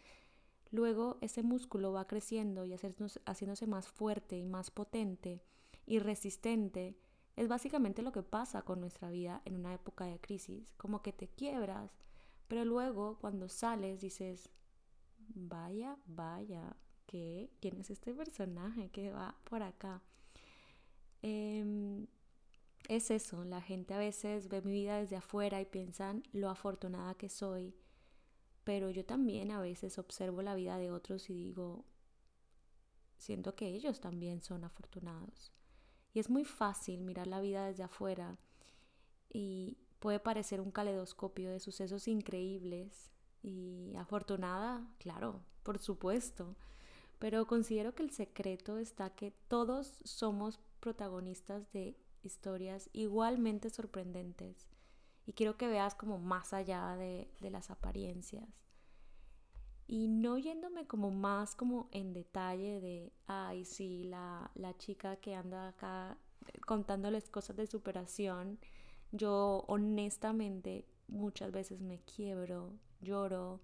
Luego 0.71 1.17
ese 1.21 1.43
músculo 1.43 1.93
va 1.93 2.07
creciendo 2.07 2.65
y 2.65 2.75
haciéndose 2.75 3.67
más 3.67 3.89
fuerte 3.89 4.37
y 4.37 4.45
más 4.45 4.71
potente 4.71 5.41
y 5.87 5.99
resistente. 5.99 6.99
Es 7.37 7.49
básicamente 7.49 8.03
lo 8.03 8.13
que 8.13 8.23
pasa 8.23 8.63
con 8.63 8.81
nuestra 8.81 9.11
vida 9.11 9.41
en 9.45 9.55
una 9.55 9.73
época 9.73 10.05
de 10.05 10.21
crisis, 10.21 10.75
como 10.77 11.03
que 11.03 11.13
te 11.13 11.29
quiebras, 11.29 11.97
pero 12.49 12.65
luego 12.65 13.19
cuando 13.21 13.49
sales 13.49 14.01
dices, 14.01 14.51
vaya, 15.29 15.97
vaya, 16.07 16.77
¿qué? 17.07 17.51
¿Quién 17.61 17.79
es 17.79 17.91
este 17.91 18.13
personaje 18.13 18.91
que 18.91 19.13
va 19.13 19.37
por 19.45 19.63
acá? 19.63 20.03
Em, 21.23 22.07
es 22.89 23.11
eso, 23.11 23.45
la 23.45 23.61
gente 23.61 23.95
a 23.95 23.99
veces 23.99 24.49
ve 24.49 24.63
mi 24.63 24.73
vida 24.73 24.99
desde 24.99 25.17
afuera 25.17 25.61
y 25.61 25.67
piensan 25.67 26.23
lo 26.33 26.49
afortunada 26.49 27.15
que 27.15 27.29
soy, 27.29 27.75
pero 28.65 28.91
yo 28.91 29.05
también 29.05 29.51
a 29.51 29.61
veces 29.61 29.99
observo 29.99 30.43
la 30.43 30.55
vida 30.55 30.79
de 30.79 30.91
otros 30.91 31.29
y 31.31 31.35
digo, 31.35 31.85
siento 33.17 33.55
que 33.55 33.67
ellos 33.67 34.01
también 34.01 34.43
son 34.43 34.65
afortunados. 34.65 35.53
Y 36.15 36.21
es 36.21 36.31
muy 36.31 36.45
fácil 36.45 37.03
mirar 37.03 37.27
la 37.27 37.41
vida 37.41 37.67
desde 37.67 37.83
afuera 37.83 38.39
y 39.29 39.77
puede 39.99 40.21
parecer 40.21 40.61
un 40.61 40.71
caleidoscopio 40.71 41.51
de 41.51 41.61
sucesos 41.61 42.09
increíbles 42.09 43.13
y 43.43 43.95
afortunada, 43.97 44.89
claro, 44.99 45.43
por 45.63 45.79
supuesto. 45.79 46.57
Pero 47.19 47.47
considero 47.47 47.95
que 47.95 48.03
el 48.03 48.11
secreto 48.11 48.79
está 48.79 49.11
que 49.11 49.33
todos 49.49 49.99
somos 50.05 50.61
protagonistas 50.79 51.71
de 51.73 51.97
historias 52.23 52.91
igualmente 52.93 53.71
sorprendentes. 53.71 54.69
Y 55.27 55.33
quiero 55.33 55.57
que 55.57 55.69
veas 55.69 55.95
como 55.95 56.19
más 56.19 56.53
allá 56.53 56.97
de, 56.97 57.31
de 57.41 57.51
las 57.51 57.71
apariencias. 57.71 58.49
Y 59.87 60.09
no 60.09 60.37
yéndome 60.37 60.87
como 60.87 61.11
más 61.11 61.55
como 61.55 61.89
en 61.93 62.13
detalle 62.13 62.81
de, 62.81 63.13
ay, 63.27 63.65
sí, 63.65 64.05
la, 64.05 64.51
la 64.55 64.77
chica 64.77 65.17
que 65.17 65.35
anda 65.35 65.69
acá 65.69 66.19
contándoles 66.67 67.31
cosas 67.31 67.57
de 67.57 67.67
superación, 67.67 68.59
yo 69.13 69.65
honestamente 69.67 70.87
muchas 71.09 71.53
veces 71.53 71.81
me 71.81 72.01
quiebro, 72.01 72.75
lloro. 73.01 73.61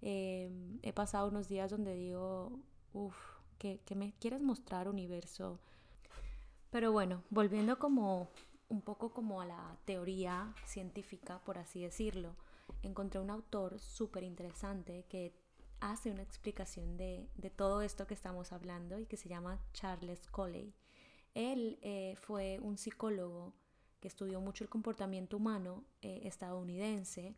Em, 0.00 0.78
he 0.82 0.92
pasado 0.92 1.28
unos 1.28 1.48
días 1.48 1.70
donde 1.70 1.94
digo, 1.94 2.60
uff, 2.92 3.16
¿qué, 3.58 3.80
¿qué, 3.84 3.94
me 3.94 4.12
quieres 4.18 4.42
mostrar, 4.42 4.88
universo? 4.88 5.60
Pero 6.70 6.92
bueno, 6.92 7.22
volviendo 7.30 7.78
como 7.78 8.30
un 8.68 8.82
poco 8.82 9.12
como 9.12 9.40
a 9.40 9.46
la 9.46 9.76
teoría 9.84 10.54
científica, 10.66 11.40
por 11.44 11.58
así 11.58 11.82
decirlo, 11.82 12.36
encontré 12.82 13.20
un 13.20 13.30
autor 13.30 13.78
súper 13.78 14.22
interesante 14.24 15.06
que 15.08 15.32
hace 15.80 16.10
una 16.10 16.22
explicación 16.22 16.96
de, 16.96 17.28
de, 17.36 17.50
todo 17.50 17.82
esto 17.82 18.06
que 18.06 18.14
estamos 18.14 18.52
hablando 18.52 18.98
y 18.98 19.06
que 19.06 19.16
se 19.16 19.28
llama 19.28 19.60
Charles 19.72 20.26
Coley. 20.26 20.74
Él 21.34 21.78
eh, 21.82 22.16
fue 22.18 22.58
un 22.60 22.76
psicólogo 22.76 23.54
que 24.00 24.08
estudió 24.08 24.40
mucho 24.40 24.64
el 24.64 24.70
comportamiento 24.70 25.36
humano 25.36 25.84
eh, 26.02 26.20
estadounidense 26.24 27.34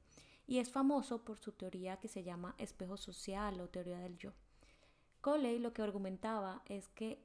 y 0.47 0.59
es 0.59 0.71
famoso 0.71 1.25
por 1.25 1.39
su 1.39 1.53
teoría 1.53 1.99
que 1.99 2.09
se 2.09 2.23
llama 2.25 2.55
espejo 2.59 2.97
social 2.97 3.61
o 3.61 3.69
teoría 3.69 3.99
del 3.99 4.17
yo. 4.17 4.33
Coley 5.21 5.59
lo 5.59 5.73
que 5.73 5.83
argumentaba 5.83 6.63
es 6.67 6.89
que 6.89 7.23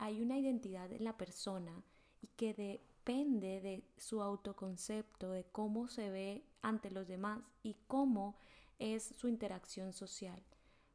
hay 0.00 0.22
una 0.22 0.38
identidad 0.38 0.90
en 0.92 1.04
la 1.04 1.18
persona 1.18 1.84
y 2.22 2.28
que 2.28 2.54
depende 2.54 3.60
de 3.60 3.84
su 3.98 4.22
autoconcepto, 4.22 5.30
de 5.30 5.44
cómo 5.44 5.88
se 5.88 6.08
ve 6.08 6.42
ante 6.62 6.90
los 6.90 7.06
demás 7.06 7.42
y 7.62 7.76
cómo 7.86 8.34
es 8.78 9.14
su 9.18 9.28
interacción 9.28 9.92
social. 9.92 10.42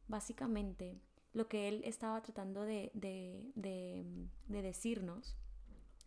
Básicamente, 0.08 1.00
lo 1.34 1.48
que 1.48 1.68
él 1.68 1.84
estaba 1.86 2.20
tratando 2.24 2.64
de, 2.64 2.90
de 2.96 4.62
decirnos 4.62 5.36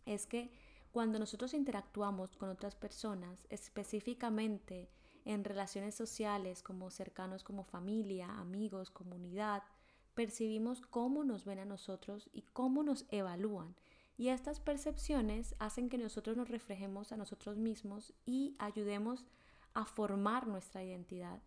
es 0.05 0.25
que 0.25 0.51
cuando 0.91 1.19
nosotros 1.19 1.53
interactuamos 1.53 2.35
con 2.35 2.49
otras 2.49 2.75
personas, 2.75 3.47
específicamente 3.49 4.89
en 5.23 5.45
relaciones 5.45 5.95
sociales 5.95 6.61
como 6.63 6.91
cercanos 6.91 7.45
como 7.45 7.63
familia, 7.63 8.27
amigos, 8.39 8.89
comunidad, 8.89 9.63
percibimos 10.13 10.81
cómo 10.81 11.23
nos 11.23 11.45
ven 11.45 11.59
a 11.59 11.65
nosotros 11.65 12.29
y 12.33 12.41
cómo 12.41 12.83
nos 12.83 13.05
evalúan. 13.09 13.75
Y 14.17 14.29
estas 14.29 14.59
percepciones 14.59 15.55
hacen 15.59 15.87
que 15.87 15.97
nosotros 15.97 16.35
nos 16.35 16.49
reflejemos 16.49 17.11
a 17.11 17.17
nosotros 17.17 17.57
mismos 17.57 18.13
y 18.25 18.55
ayudemos 18.59 19.25
a 19.73 19.85
formar 19.85 20.47
nuestra 20.47 20.83
identidad. 20.83 21.41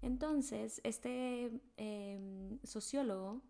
Entonces, 0.00 0.80
este 0.84 1.60
em, 1.76 2.58
sociólogo 2.62 3.42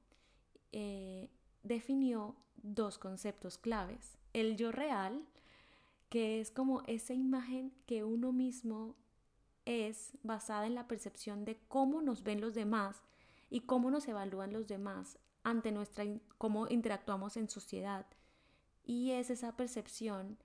eh, 0.73 1.31
definió 1.63 2.35
dos 2.57 2.99
conceptos 2.99 3.59
claves. 3.59 4.19
El 4.33 4.57
yo 4.57 4.73
real, 4.73 5.25
que 6.09 6.41
es 6.41 6.51
como 6.51 6.83
esa 6.87 7.15
imagen 7.15 7.73
que 7.87 8.03
uno 8.03 8.33
mismo 8.33 8.97
es 9.67 10.17
basada 10.23 10.67
en 10.67 10.75
la 10.75 10.89
percepción 10.89 11.45
de 11.45 11.61
cómo 11.69 12.01
nos 12.01 12.23
ven 12.23 12.41
los 12.41 12.55
demás 12.55 13.03
y 13.51 13.61
cómo 13.61 13.91
nos 13.91 14.07
evalúan 14.09 14.53
los 14.53 14.67
demás 14.67 15.19
ante 15.43 15.73
nuestra 15.73 16.05
cómo 16.37 16.69
interactuamos 16.69 17.37
en 17.37 17.49
sociedad. 17.49 18.07
Y 18.85 19.13
es 19.13 19.31
esa 19.31 19.57
percepción 19.57 20.39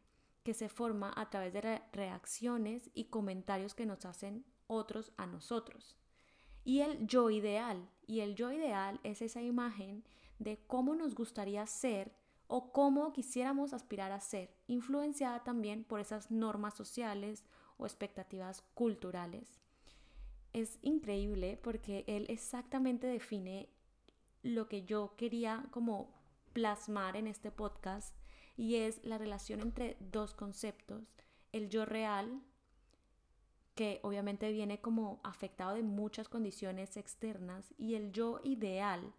que 0.44 0.54
se 0.54 0.70
forma 0.70 1.14
a 1.16 1.30
través 1.30 1.54
de 1.54 1.82
reacciones 1.92 2.90
y 2.94 3.06
comentarios 3.06 3.74
que 3.74 3.86
nos 3.86 4.06
hacen 4.06 4.46
otros 4.68 5.14
a 5.18 5.26
nosotros. 5.26 5.98
Y 6.66 6.82
el 6.82 7.08
yo 7.08 7.30
ideal, 7.30 7.90
y 8.06 8.22
el 8.22 8.36
yo 8.36 8.52
ideal 8.52 9.00
es 9.04 9.22
esa 9.22 9.42
imagen 9.42 10.04
de 10.40 10.58
cómo 10.68 10.96
nos 10.96 11.16
gustaría 11.16 11.66
ser 11.68 12.14
o 12.48 12.72
cómo 12.72 13.14
quisiéramos 13.14 13.74
aspirar 13.74 14.12
a 14.12 14.20
ser, 14.20 14.54
influenciada 14.68 15.44
también 15.44 15.84
por 15.84 16.00
esas 16.00 16.30
normas 16.30 16.74
sociales 16.74 17.44
o 17.78 17.86
expectativas 17.86 18.62
culturales. 18.74 19.63
Es 20.54 20.78
increíble 20.82 21.60
porque 21.62 22.04
él 22.08 22.28
exactamente 22.30 23.08
define 23.08 23.70
lo 24.44 24.70
que 24.70 24.86
yo 24.86 25.16
quería 25.18 25.66
como 25.72 26.14
plasmar 26.54 27.16
en 27.16 27.28
este 27.28 27.52
podcast 27.52 28.16
y 28.56 28.76
es 28.76 29.04
la 29.04 29.18
relación 29.18 29.62
entre 29.62 29.98
dos 30.00 30.36
conceptos, 30.36 31.16
el 31.52 31.70
yo 31.70 31.86
real, 31.86 32.42
que 33.74 34.00
obviamente 34.04 34.52
viene 34.52 34.80
como 34.80 35.20
afectado 35.24 35.74
de 35.74 35.82
muchas 35.82 36.30
condiciones 36.30 36.96
externas, 36.98 37.74
y 37.78 37.96
el 37.96 38.12
yo 38.12 38.40
ideal, 38.44 39.12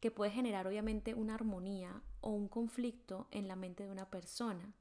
que 0.00 0.10
puede 0.10 0.30
generar 0.30 0.66
obviamente 0.66 1.14
una 1.14 1.34
armonía 1.34 2.02
o 2.20 2.30
un 2.30 2.48
conflicto 2.48 3.28
en 3.30 3.48
la 3.48 3.56
mente 3.56 3.84
de 3.84 3.90
una 3.90 4.10
persona. 4.10 4.74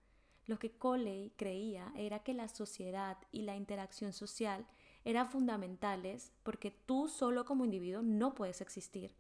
Lo 0.46 0.60
que 0.60 0.72
Coley 0.72 1.32
creía 1.38 1.94
era 1.96 2.24
que 2.24 2.34
la 2.34 2.48
sociedad 2.48 3.18
y 3.32 3.44
la 3.44 3.56
interacción 3.56 4.14
social 4.14 4.66
eran 5.06 5.30
fundamentales 5.30 6.32
porque 6.44 6.72
tú 6.72 7.08
solo 7.08 7.46
como 7.46 7.66
individuo 7.66 8.02
no 8.02 8.34
puedes 8.34 8.62
existir. 8.62 9.16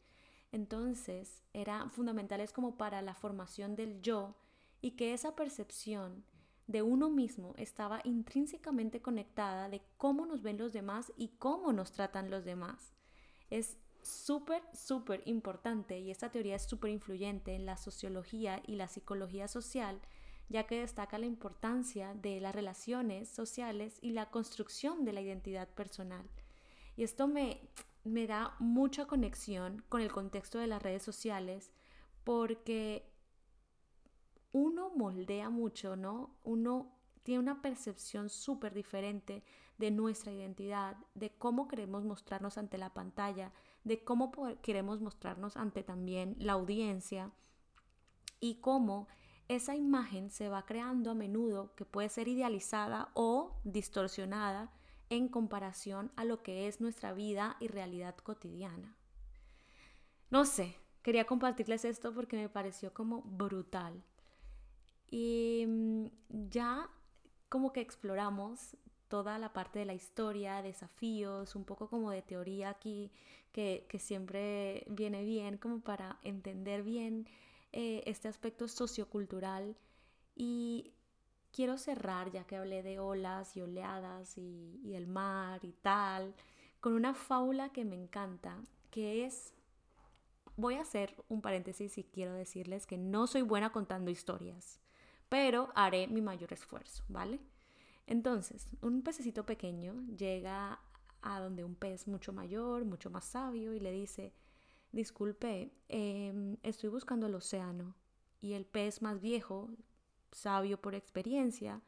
Entonces, 0.52 1.44
eran 1.54 1.92
fundamentales 1.92 2.52
como 2.52 2.78
para 2.78 3.02
la 3.02 3.14
formación 3.14 3.76
del 3.76 4.02
yo 4.02 4.36
y 4.82 4.92
que 4.92 5.14
esa 5.14 5.36
percepción 5.36 6.24
de 6.68 6.82
uno 6.82 7.10
mismo 7.10 7.54
estaba 7.58 8.02
intrínsecamente 8.04 9.02
conectada 9.02 9.70
de 9.70 9.82
cómo 9.98 10.26
nos 10.26 10.44
ven 10.44 10.58
los 10.58 10.72
demás 10.72 11.12
y 11.18 11.30
cómo 11.40 11.74
nos 11.74 11.92
tratan 11.92 12.30
los 12.30 12.46
demás. 12.46 12.94
Es 13.50 13.78
súper, 14.02 14.62
súper 14.74 15.24
importante 15.26 16.00
y 16.00 16.12
esta 16.12 16.30
teoría 16.30 16.56
es 16.56 16.64
súper 16.64 16.92
influyente 16.92 17.56
en 17.56 17.66
la 17.66 17.78
sociología 17.78 18.62
y 18.66 18.76
la 18.76 18.88
psicología 18.88 19.48
social, 19.48 20.00
ya 20.50 20.66
que 20.66 20.82
destaca 20.82 21.18
la 21.18 21.28
importancia 21.28 22.14
de 22.16 22.42
las 22.42 22.54
relaciones 22.54 23.30
sociales 23.30 24.00
y 24.02 24.12
la 24.12 24.30
construcción 24.30 25.06
de 25.06 25.14
la 25.14 25.22
identidad 25.22 25.68
personal. 25.70 26.28
Y 26.98 27.04
esto 27.04 27.28
me, 27.28 27.62
me 28.04 28.28
da 28.28 28.56
mucha 28.60 29.06
conexión 29.06 29.84
con 29.90 30.02
el 30.02 30.12
contexto 30.12 30.58
de 30.58 30.68
las 30.68 30.82
redes 30.82 31.04
sociales 31.04 31.72
porque 32.24 33.10
uno 34.52 34.90
moldea 34.96 35.50
mucho, 35.50 35.96
¿no? 35.96 36.36
Uno 36.44 36.92
tiene 37.24 37.40
una 37.40 37.62
percepción 37.62 38.30
súper 38.30 38.74
diferente 38.74 39.44
de 39.78 39.92
nuestra 39.92 40.32
identidad, 40.32 40.98
de 41.14 41.30
cómo 41.30 41.68
queremos 41.68 42.04
mostrarnos 42.04 42.58
ante 42.58 42.78
la 42.78 42.94
pantalla, 42.94 43.54
de 43.84 44.04
cómo 44.04 44.32
queremos 44.62 45.00
mostrarnos 45.00 45.56
ante 45.56 45.84
también 45.84 46.36
la 46.40 46.54
audiencia 46.54 47.32
y 48.40 48.56
cómo 48.56 49.08
esa 49.50 49.76
imagen 49.76 50.32
se 50.32 50.48
va 50.48 50.66
creando 50.66 51.12
a 51.12 51.16
menudo 51.16 51.76
que 51.76 51.84
puede 51.84 52.08
ser 52.08 52.28
idealizada 52.28 53.10
o 53.16 53.60
distorsionada 53.64 54.72
en 55.10 55.28
comparación 55.28 56.12
a 56.16 56.24
lo 56.24 56.44
que 56.44 56.68
es 56.68 56.80
nuestra 56.80 57.14
vida 57.14 57.58
y 57.60 57.68
realidad 57.68 58.16
cotidiana. 58.16 58.96
No 60.30 60.46
sé, 60.46 60.76
quería 61.02 61.26
compartirles 61.26 61.84
esto 61.84 62.14
porque 62.14 62.38
me 62.38 62.48
pareció 62.48 62.94
como 62.94 63.24
brutal. 63.24 64.04
Y 65.10 65.66
mm, 65.68 66.06
ya 66.52 66.88
como 67.50 67.74
que 67.74 67.82
exploramos 67.82 68.78
toda 69.08 69.40
la 69.40 69.52
parte 69.52 69.80
de 69.80 69.86
la 69.86 69.96
historia, 69.96 70.62
desafíos, 70.62 71.56
un 71.56 71.66
poco 71.66 71.90
como 71.90 72.12
de 72.12 72.22
teoría 72.22 72.70
aquí, 72.70 73.12
que, 73.52 73.88
siempre 74.00 74.86
viene 74.88 75.24
bien 75.24 75.58
como 75.58 75.82
para 75.82 76.20
entender 76.22 76.84
bien 76.84 77.28
eh, 77.72 78.04
este 78.06 78.28
aspecto 78.28 78.68
sociocultural. 78.68 79.76
Y 80.36 80.94
quiero 81.52 81.78
cerrar, 81.78 82.32
ya 82.32 82.46
que 82.46 82.58
hablé 82.58 82.84
de 82.84 83.00
olas 83.00 83.56
y 83.58 83.62
oleadas 83.62 84.38
y, 84.38 84.80
y 84.84 84.94
el 84.94 85.08
mar 85.08 85.64
y 85.64 85.74
tal, 85.74 86.34
con 86.80 86.94
una 86.94 87.14
fábula 87.14 87.70
que 87.70 87.86
me 87.86 87.96
encanta, 87.96 88.58
que 88.92 89.26
es 89.26 89.54
voy 90.60 90.76
a 90.76 90.82
hacer 90.82 91.16
un 91.30 91.42
paréntesis 91.42 91.98
y 91.98 92.04
quiero 92.04 92.34
decirles 92.34 92.86
que 92.86 92.98
no 92.98 93.28
soy 93.28 93.42
buena 93.42 93.72
contando 93.72 94.12
historias, 94.12 94.80
pero 95.30 95.70
haré 95.74 96.08
mi 96.08 96.22
mayor 96.22 96.52
esfuerzo, 96.52 97.04
¿vale? 97.08 97.40
Entonces, 98.08 98.68
un 98.82 99.02
pececito 99.02 99.46
pequeño 99.46 99.94
llega 100.18 100.80
a 101.22 101.40
donde 101.40 101.64
un 101.64 101.76
pez 101.76 102.08
mucho 102.08 102.34
mayor, 102.34 102.84
mucho 102.84 103.10
más 103.10 103.26
sabio, 103.26 103.74
y 103.74 103.80
le 103.80 103.92
dice, 103.92 104.34
disculpe, 104.92 105.72
em, 105.88 106.58
estoy 106.64 106.90
buscando 106.90 107.28
el 107.28 107.36
océano. 107.36 107.96
Y 108.42 108.54
el 108.54 108.66
pez 108.66 109.02
más 109.02 109.20
viejo, 109.20 109.70
sabio 110.32 110.82
por 110.82 110.96
experiencia, 110.96 111.82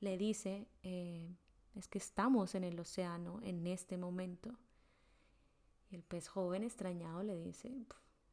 le 0.00 0.16
dice, 0.16 0.68
eh, 0.82 1.36
es 1.74 1.88
que 1.88 1.98
estamos 1.98 2.54
en 2.54 2.64
el 2.64 2.78
océano 2.80 3.40
en 3.42 3.66
este 3.66 3.98
momento. 3.98 4.58
Y 5.90 5.96
el 5.96 6.02
pez 6.02 6.28
joven 6.28 6.64
extrañado 6.64 7.22
le 7.22 7.36
dice, 7.36 7.70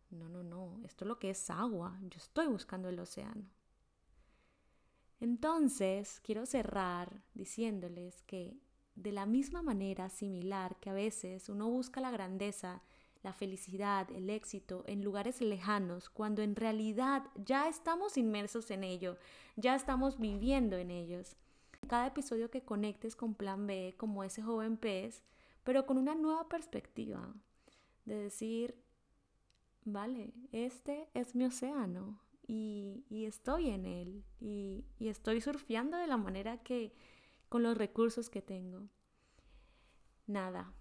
no, 0.10 0.30
no, 0.30 0.44
no, 0.44 0.80
esto 0.86 1.06
es 1.06 1.08
lo 1.08 1.20
que 1.20 1.30
es 1.32 1.50
agua, 1.50 2.00
yo 2.02 2.18
estoy 2.18 2.48
buscando 2.48 2.90
el 2.90 3.00
océano. 3.00 3.50
Entonces, 5.20 6.22
quiero 6.22 6.46
cerrar 6.46 7.24
diciéndoles 7.34 8.24
que 8.24 8.58
de 8.96 9.12
la 9.12 9.26
misma 9.26 9.62
manera 9.62 10.10
similar 10.10 10.80
que 10.80 10.90
a 10.90 10.94
veces 10.94 11.50
uno 11.50 11.70
busca 11.70 12.02
la 12.02 12.12
grandeza, 12.12 12.82
la 13.24 13.34
felicidad, 13.34 14.10
el 14.12 14.30
éxito 14.30 14.84
en 14.88 15.04
lugares 15.04 15.42
lejanos, 15.42 16.10
cuando 16.10 16.42
en 16.42 16.56
realidad 16.56 17.24
ya 17.36 17.68
estamos 17.68 18.18
inmersos 18.18 18.72
en 18.72 18.84
ello, 18.84 19.18
ya 19.56 19.76
estamos 19.76 20.20
viviendo 20.20 20.78
en 20.78 20.92
ellos. 20.92 21.36
Cada 21.88 22.08
episodio 22.08 22.50
que 22.50 22.64
conectes 22.64 23.16
con 23.16 23.36
Plan 23.36 23.68
B 23.68 23.96
como 23.98 24.24
ese 24.24 24.42
joven 24.42 24.78
pez, 24.78 25.24
pero 25.64 25.86
con 25.86 25.98
una 25.98 26.16
nueva 26.16 26.48
perspectiva, 26.48 27.34
de 28.06 28.16
decir, 28.16 28.76
vale, 29.84 30.34
este 30.52 31.10
es 31.14 31.36
mi 31.36 31.46
océano, 31.46 32.20
y, 32.50 33.26
estoy 33.28 33.70
en 33.70 33.86
él 33.86 34.24
y, 34.40 34.84
estoy 35.00 35.40
surfeando 35.40 35.98
de 35.98 36.08
la 36.08 36.18
manera 36.18 36.58
que, 36.58 36.94
con 37.48 37.62
los 37.62 37.78
recursos 37.78 38.30
que 38.30 38.42
tengo. 38.42 38.90
Nada, 40.26 40.74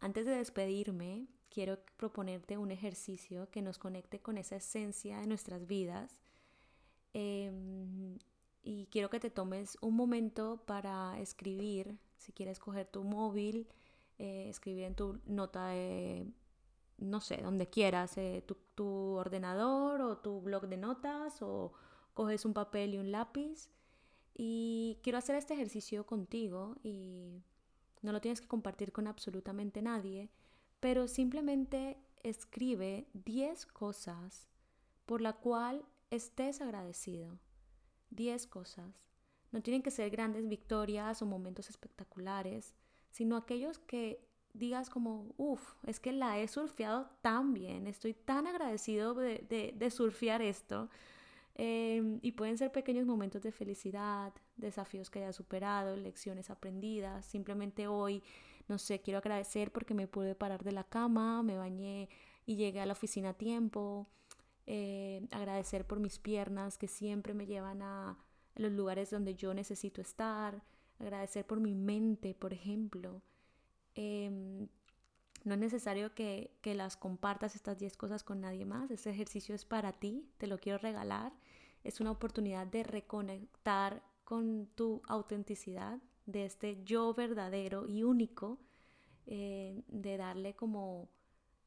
antes 0.00 0.26
de 0.26 0.32
despedirme, 0.32 1.28
quiero 1.52 1.78
proponerte 1.96 2.56
un 2.56 2.70
ejercicio 2.70 3.50
que 3.50 3.62
nos 3.62 3.78
conecte 3.78 4.20
con 4.20 4.38
esa 4.38 4.56
esencia 4.56 5.18
de 5.18 5.26
nuestras 5.26 5.66
vidas. 5.66 6.20
Em, 7.12 8.18
y 8.62 8.86
quiero 8.86 9.10
que 9.10 9.20
te 9.20 9.30
tomes 9.30 9.76
un 9.82 9.94
momento 9.94 10.62
para 10.66 11.18
escribir, 11.20 11.98
si 12.16 12.32
quieres 12.32 12.58
coger 12.58 12.86
tu 12.86 13.04
móvil, 13.04 13.68
eh, 14.18 14.48
escribir 14.48 14.84
en 14.84 14.94
tu 14.94 15.20
nota 15.26 15.68
de 15.68 16.26
no 16.98 17.20
sé, 17.20 17.38
donde 17.42 17.68
quieras, 17.68 18.16
eh, 18.16 18.44
tu, 18.74 18.86
ordenador 19.14 20.00
o 20.00 20.18
tu 20.18 20.40
blog 20.40 20.68
de 20.68 20.76
notas 20.76 21.42
o 21.42 21.72
coges 22.14 22.44
un 22.44 22.54
papel 22.54 22.94
y 22.94 22.98
un 22.98 23.12
lápiz. 23.12 23.68
Y 24.34 24.98
quiero 25.02 25.18
hacer 25.18 25.36
este 25.36 25.54
ejercicio 25.54 26.06
contigo 26.06 26.76
y 26.82 27.42
no 28.00 28.12
lo 28.12 28.20
tienes 28.20 28.40
que 28.40 28.48
compartir 28.48 28.92
con 28.92 29.06
absolutamente 29.06 29.82
nadie, 29.82 30.30
pero 30.82 31.06
simplemente 31.06 31.96
escribe 32.24 33.06
10 33.14 33.66
cosas 33.66 34.48
por 35.06 35.20
la 35.20 35.32
cual 35.32 35.84
estés 36.10 36.60
agradecido. 36.60 37.38
10 38.10 38.48
cosas. 38.48 38.92
No 39.52 39.62
tienen 39.62 39.82
que 39.84 39.92
ser 39.92 40.10
grandes 40.10 40.48
victorias 40.48 41.22
o 41.22 41.26
momentos 41.26 41.70
espectaculares, 41.70 42.74
sino 43.12 43.36
aquellos 43.36 43.78
que 43.78 44.26
digas 44.54 44.90
como, 44.90 45.32
uff, 45.36 45.74
es 45.86 46.00
que 46.00 46.10
la 46.10 46.40
he 46.40 46.48
surfeado 46.48 47.08
tan 47.20 47.54
bien, 47.54 47.86
estoy 47.86 48.12
tan 48.12 48.48
agradecido 48.48 49.14
de, 49.14 49.72
de, 49.78 49.90
surfear 49.92 50.42
esto. 50.42 50.90
Em, 51.54 52.18
y 52.22 52.32
pueden 52.32 52.58
ser 52.58 52.72
pequeños 52.72 53.06
momentos 53.06 53.40
de 53.42 53.52
felicidad, 53.52 54.32
desafíos 54.56 55.10
que 55.10 55.20
haya 55.20 55.32
superado, 55.32 55.94
lecciones 55.94 56.50
aprendidas. 56.50 57.24
Simplemente 57.24 57.86
hoy, 57.86 58.20
no 58.72 58.78
sé, 58.78 59.02
quiero 59.02 59.18
agradecer 59.18 59.70
porque 59.70 59.92
me 59.92 60.08
pude 60.08 60.34
parar 60.34 60.64
de 60.64 60.72
la 60.72 60.84
cama, 60.84 61.42
me 61.42 61.58
bañé 61.58 62.08
y 62.46 62.56
llegué 62.56 62.80
a 62.80 62.86
la 62.86 62.94
oficina 62.94 63.30
a 63.30 63.34
tiempo. 63.34 64.08
Eh, 64.66 65.28
agradecer 65.30 65.86
por 65.86 66.00
mis 66.00 66.18
piernas 66.18 66.78
que 66.78 66.88
siempre 66.88 67.34
me 67.34 67.44
llevan 67.44 67.82
a 67.82 68.16
los 68.54 68.72
lugares 68.72 69.10
donde 69.10 69.34
yo 69.34 69.52
necesito 69.52 70.00
estar. 70.00 70.62
Agradecer 70.98 71.46
por 71.46 71.60
mi 71.60 71.74
mente, 71.74 72.34
por 72.34 72.54
ejemplo. 72.54 73.20
Em, 73.94 74.68
no 75.44 75.52
es 75.52 75.60
necesario 75.60 76.14
que, 76.14 76.56
que, 76.62 76.74
las 76.74 76.96
compartas 76.96 77.54
estas 77.54 77.78
10 77.78 77.98
cosas 77.98 78.24
con 78.24 78.40
nadie 78.40 78.64
más. 78.64 78.90
Este 78.90 79.10
ejercicio 79.10 79.54
es 79.54 79.66
para 79.66 79.92
ti, 79.92 80.30
te 80.38 80.46
lo 80.46 80.56
quiero 80.56 80.78
regalar. 80.78 81.34
Es 81.84 82.00
una 82.00 82.12
oportunidad 82.12 82.66
de 82.66 82.84
reconectar 82.84 84.02
con 84.24 84.66
tu 84.74 85.02
autenticidad, 85.08 85.98
de 86.26 86.44
este 86.44 86.82
yo 86.84 87.14
verdadero 87.14 87.86
y 87.86 88.02
único, 88.02 88.58
eh, 89.26 89.82
de 89.88 90.16
darle 90.16 90.54
como 90.54 91.08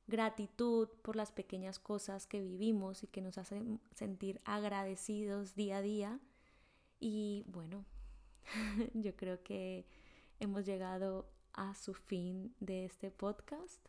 gratitud 0.07 0.89
por 1.01 1.15
las 1.15 1.31
pequeñas 1.31 1.79
cosas 1.79 2.27
que 2.27 2.39
vivimos 2.39 3.03
y 3.03 3.07
que 3.07 3.21
nos 3.21 3.37
hacen 3.37 3.79
sentir 3.93 4.41
agradecidos 4.45 5.55
día 5.55 5.77
a 5.77 5.81
día. 5.81 6.19
Y 6.99 7.43
bueno, 7.47 7.85
yo 8.93 9.15
creo 9.15 9.41
que 9.43 9.85
hemos 10.39 10.65
llegado 10.65 11.29
a 11.53 11.73
su 11.75 11.93
fin 11.93 12.53
de 12.59 12.85
este 12.85 13.11
podcast. 13.11 13.87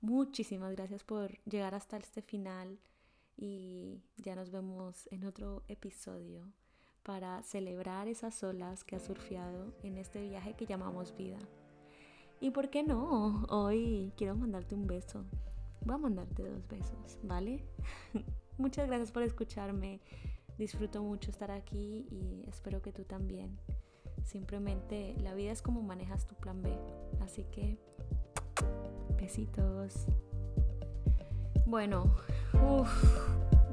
Muchísimas 0.00 0.72
gracias 0.76 1.02
por 1.02 1.38
llegar 1.44 1.74
hasta 1.74 1.96
este 1.96 2.22
final 2.22 2.78
y 3.36 4.00
ya 4.16 4.34
nos 4.36 4.50
vemos 4.50 5.08
en 5.10 5.24
otro 5.24 5.64
episodio 5.68 6.52
para 7.08 7.42
celebrar 7.42 8.06
esas 8.06 8.42
olas 8.42 8.84
que 8.84 8.94
has 8.94 9.04
surfeado 9.04 9.72
en 9.82 9.96
este 9.96 10.20
viaje 10.20 10.52
que 10.52 10.66
llamamos 10.66 11.16
vida. 11.16 11.38
Y 12.38 12.50
por 12.50 12.68
qué 12.68 12.82
no, 12.82 13.46
hoy 13.48 14.12
quiero 14.14 14.36
mandarte 14.36 14.74
un 14.74 14.86
beso. 14.86 15.24
Voy 15.86 15.94
a 15.94 15.98
mandarte 15.98 16.46
dos 16.46 16.68
besos, 16.68 17.18
¿vale? 17.22 17.64
Muchas 18.58 18.88
gracias 18.88 19.10
por 19.10 19.22
escucharme. 19.22 20.02
Disfruto 20.58 21.02
mucho 21.02 21.30
estar 21.30 21.50
aquí 21.50 22.06
y 22.10 22.44
espero 22.46 22.82
que 22.82 22.92
tú 22.92 23.04
también. 23.04 23.58
Simplemente 24.24 25.14
la 25.22 25.32
vida 25.32 25.52
es 25.52 25.62
como 25.62 25.80
manejas 25.80 26.26
tu 26.26 26.34
plan 26.34 26.60
B. 26.60 26.78
Así 27.22 27.44
que, 27.44 27.78
besitos. 29.16 30.04
Bueno, 31.64 32.14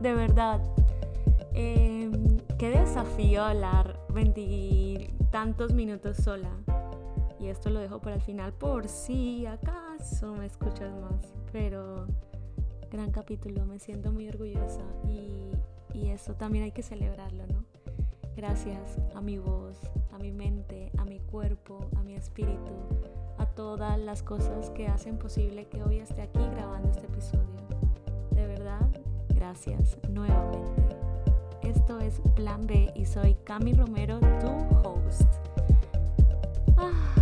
de 0.02 0.14
verdad, 0.14 0.62
em, 1.56 2.38
qué 2.58 2.70
desafío 2.70 3.44
hablar 3.44 4.00
veintitantos 4.10 5.74
minutos 5.74 6.18
sola. 6.18 6.52
Y 7.40 7.48
esto 7.48 7.70
lo 7.70 7.80
dejo 7.80 8.00
para 8.00 8.16
el 8.16 8.22
final 8.22 8.54
por 8.54 8.88
si 8.88 9.46
acaso 9.46 10.34
me 10.34 10.46
escuchas 10.46 10.94
más. 11.02 11.34
Pero 11.52 12.08
gran 12.90 13.12
capítulo, 13.12 13.66
me 13.66 13.80
siento 13.80 14.12
muy 14.12 14.28
orgullosa 14.30 14.84
y, 15.08 15.52
y 15.94 16.10
eso 16.10 16.36
también 16.36 16.64
hay 16.64 16.72
que 16.72 16.84
celebrarlo, 16.84 17.46
¿no? 17.48 17.66
Gracias 18.36 18.98
a 19.16 19.22
mi 19.22 19.38
voz, 19.38 19.80
a 20.12 20.18
mi 20.18 20.32
mente, 20.32 20.92
a 20.98 21.06
mi 21.06 21.20
cuerpo, 21.20 21.90
a 21.96 22.04
mi 22.04 22.16
espíritu, 22.16 22.74
a 23.38 23.46
todas 23.46 23.98
las 23.98 24.24
cosas 24.24 24.70
que 24.72 24.88
hacen 24.88 25.18
posible 25.18 25.68
que 25.68 25.84
hoy 25.84 26.00
esté 26.00 26.22
aquí 26.22 26.40
grabando 26.52 26.90
este 26.90 27.06
episodio. 27.06 27.46
De 28.32 28.46
verdad, 28.46 28.90
gracias 29.30 29.98
nuevamente 30.10 30.95
esto 31.66 32.00
es 32.00 32.22
Plan 32.36 32.68
B 32.68 32.92
y 32.96 33.06
soy 33.06 33.36
Cami 33.44 33.74
Romero, 33.74 34.20
tu 34.20 34.48
host. 34.88 35.28
Ah, 36.78 37.16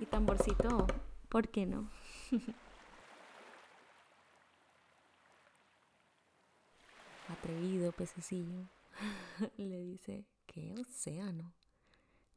y 0.00 0.06
tamborcito, 0.06 0.86
¿por 1.28 1.48
qué 1.48 1.64
no? 1.66 1.88
Atrevido 7.28 7.92
pececillo, 7.92 8.68
le 9.56 9.80
dice, 9.84 10.24
¿qué 10.46 10.74
océano? 10.80 11.52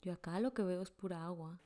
Yo 0.02 0.13
acá 0.13 0.40
lo 0.40 0.54
que 0.54 0.62
veo 0.62 0.84
es 0.84 0.92
pura 0.92 1.26
agua. 1.26 1.60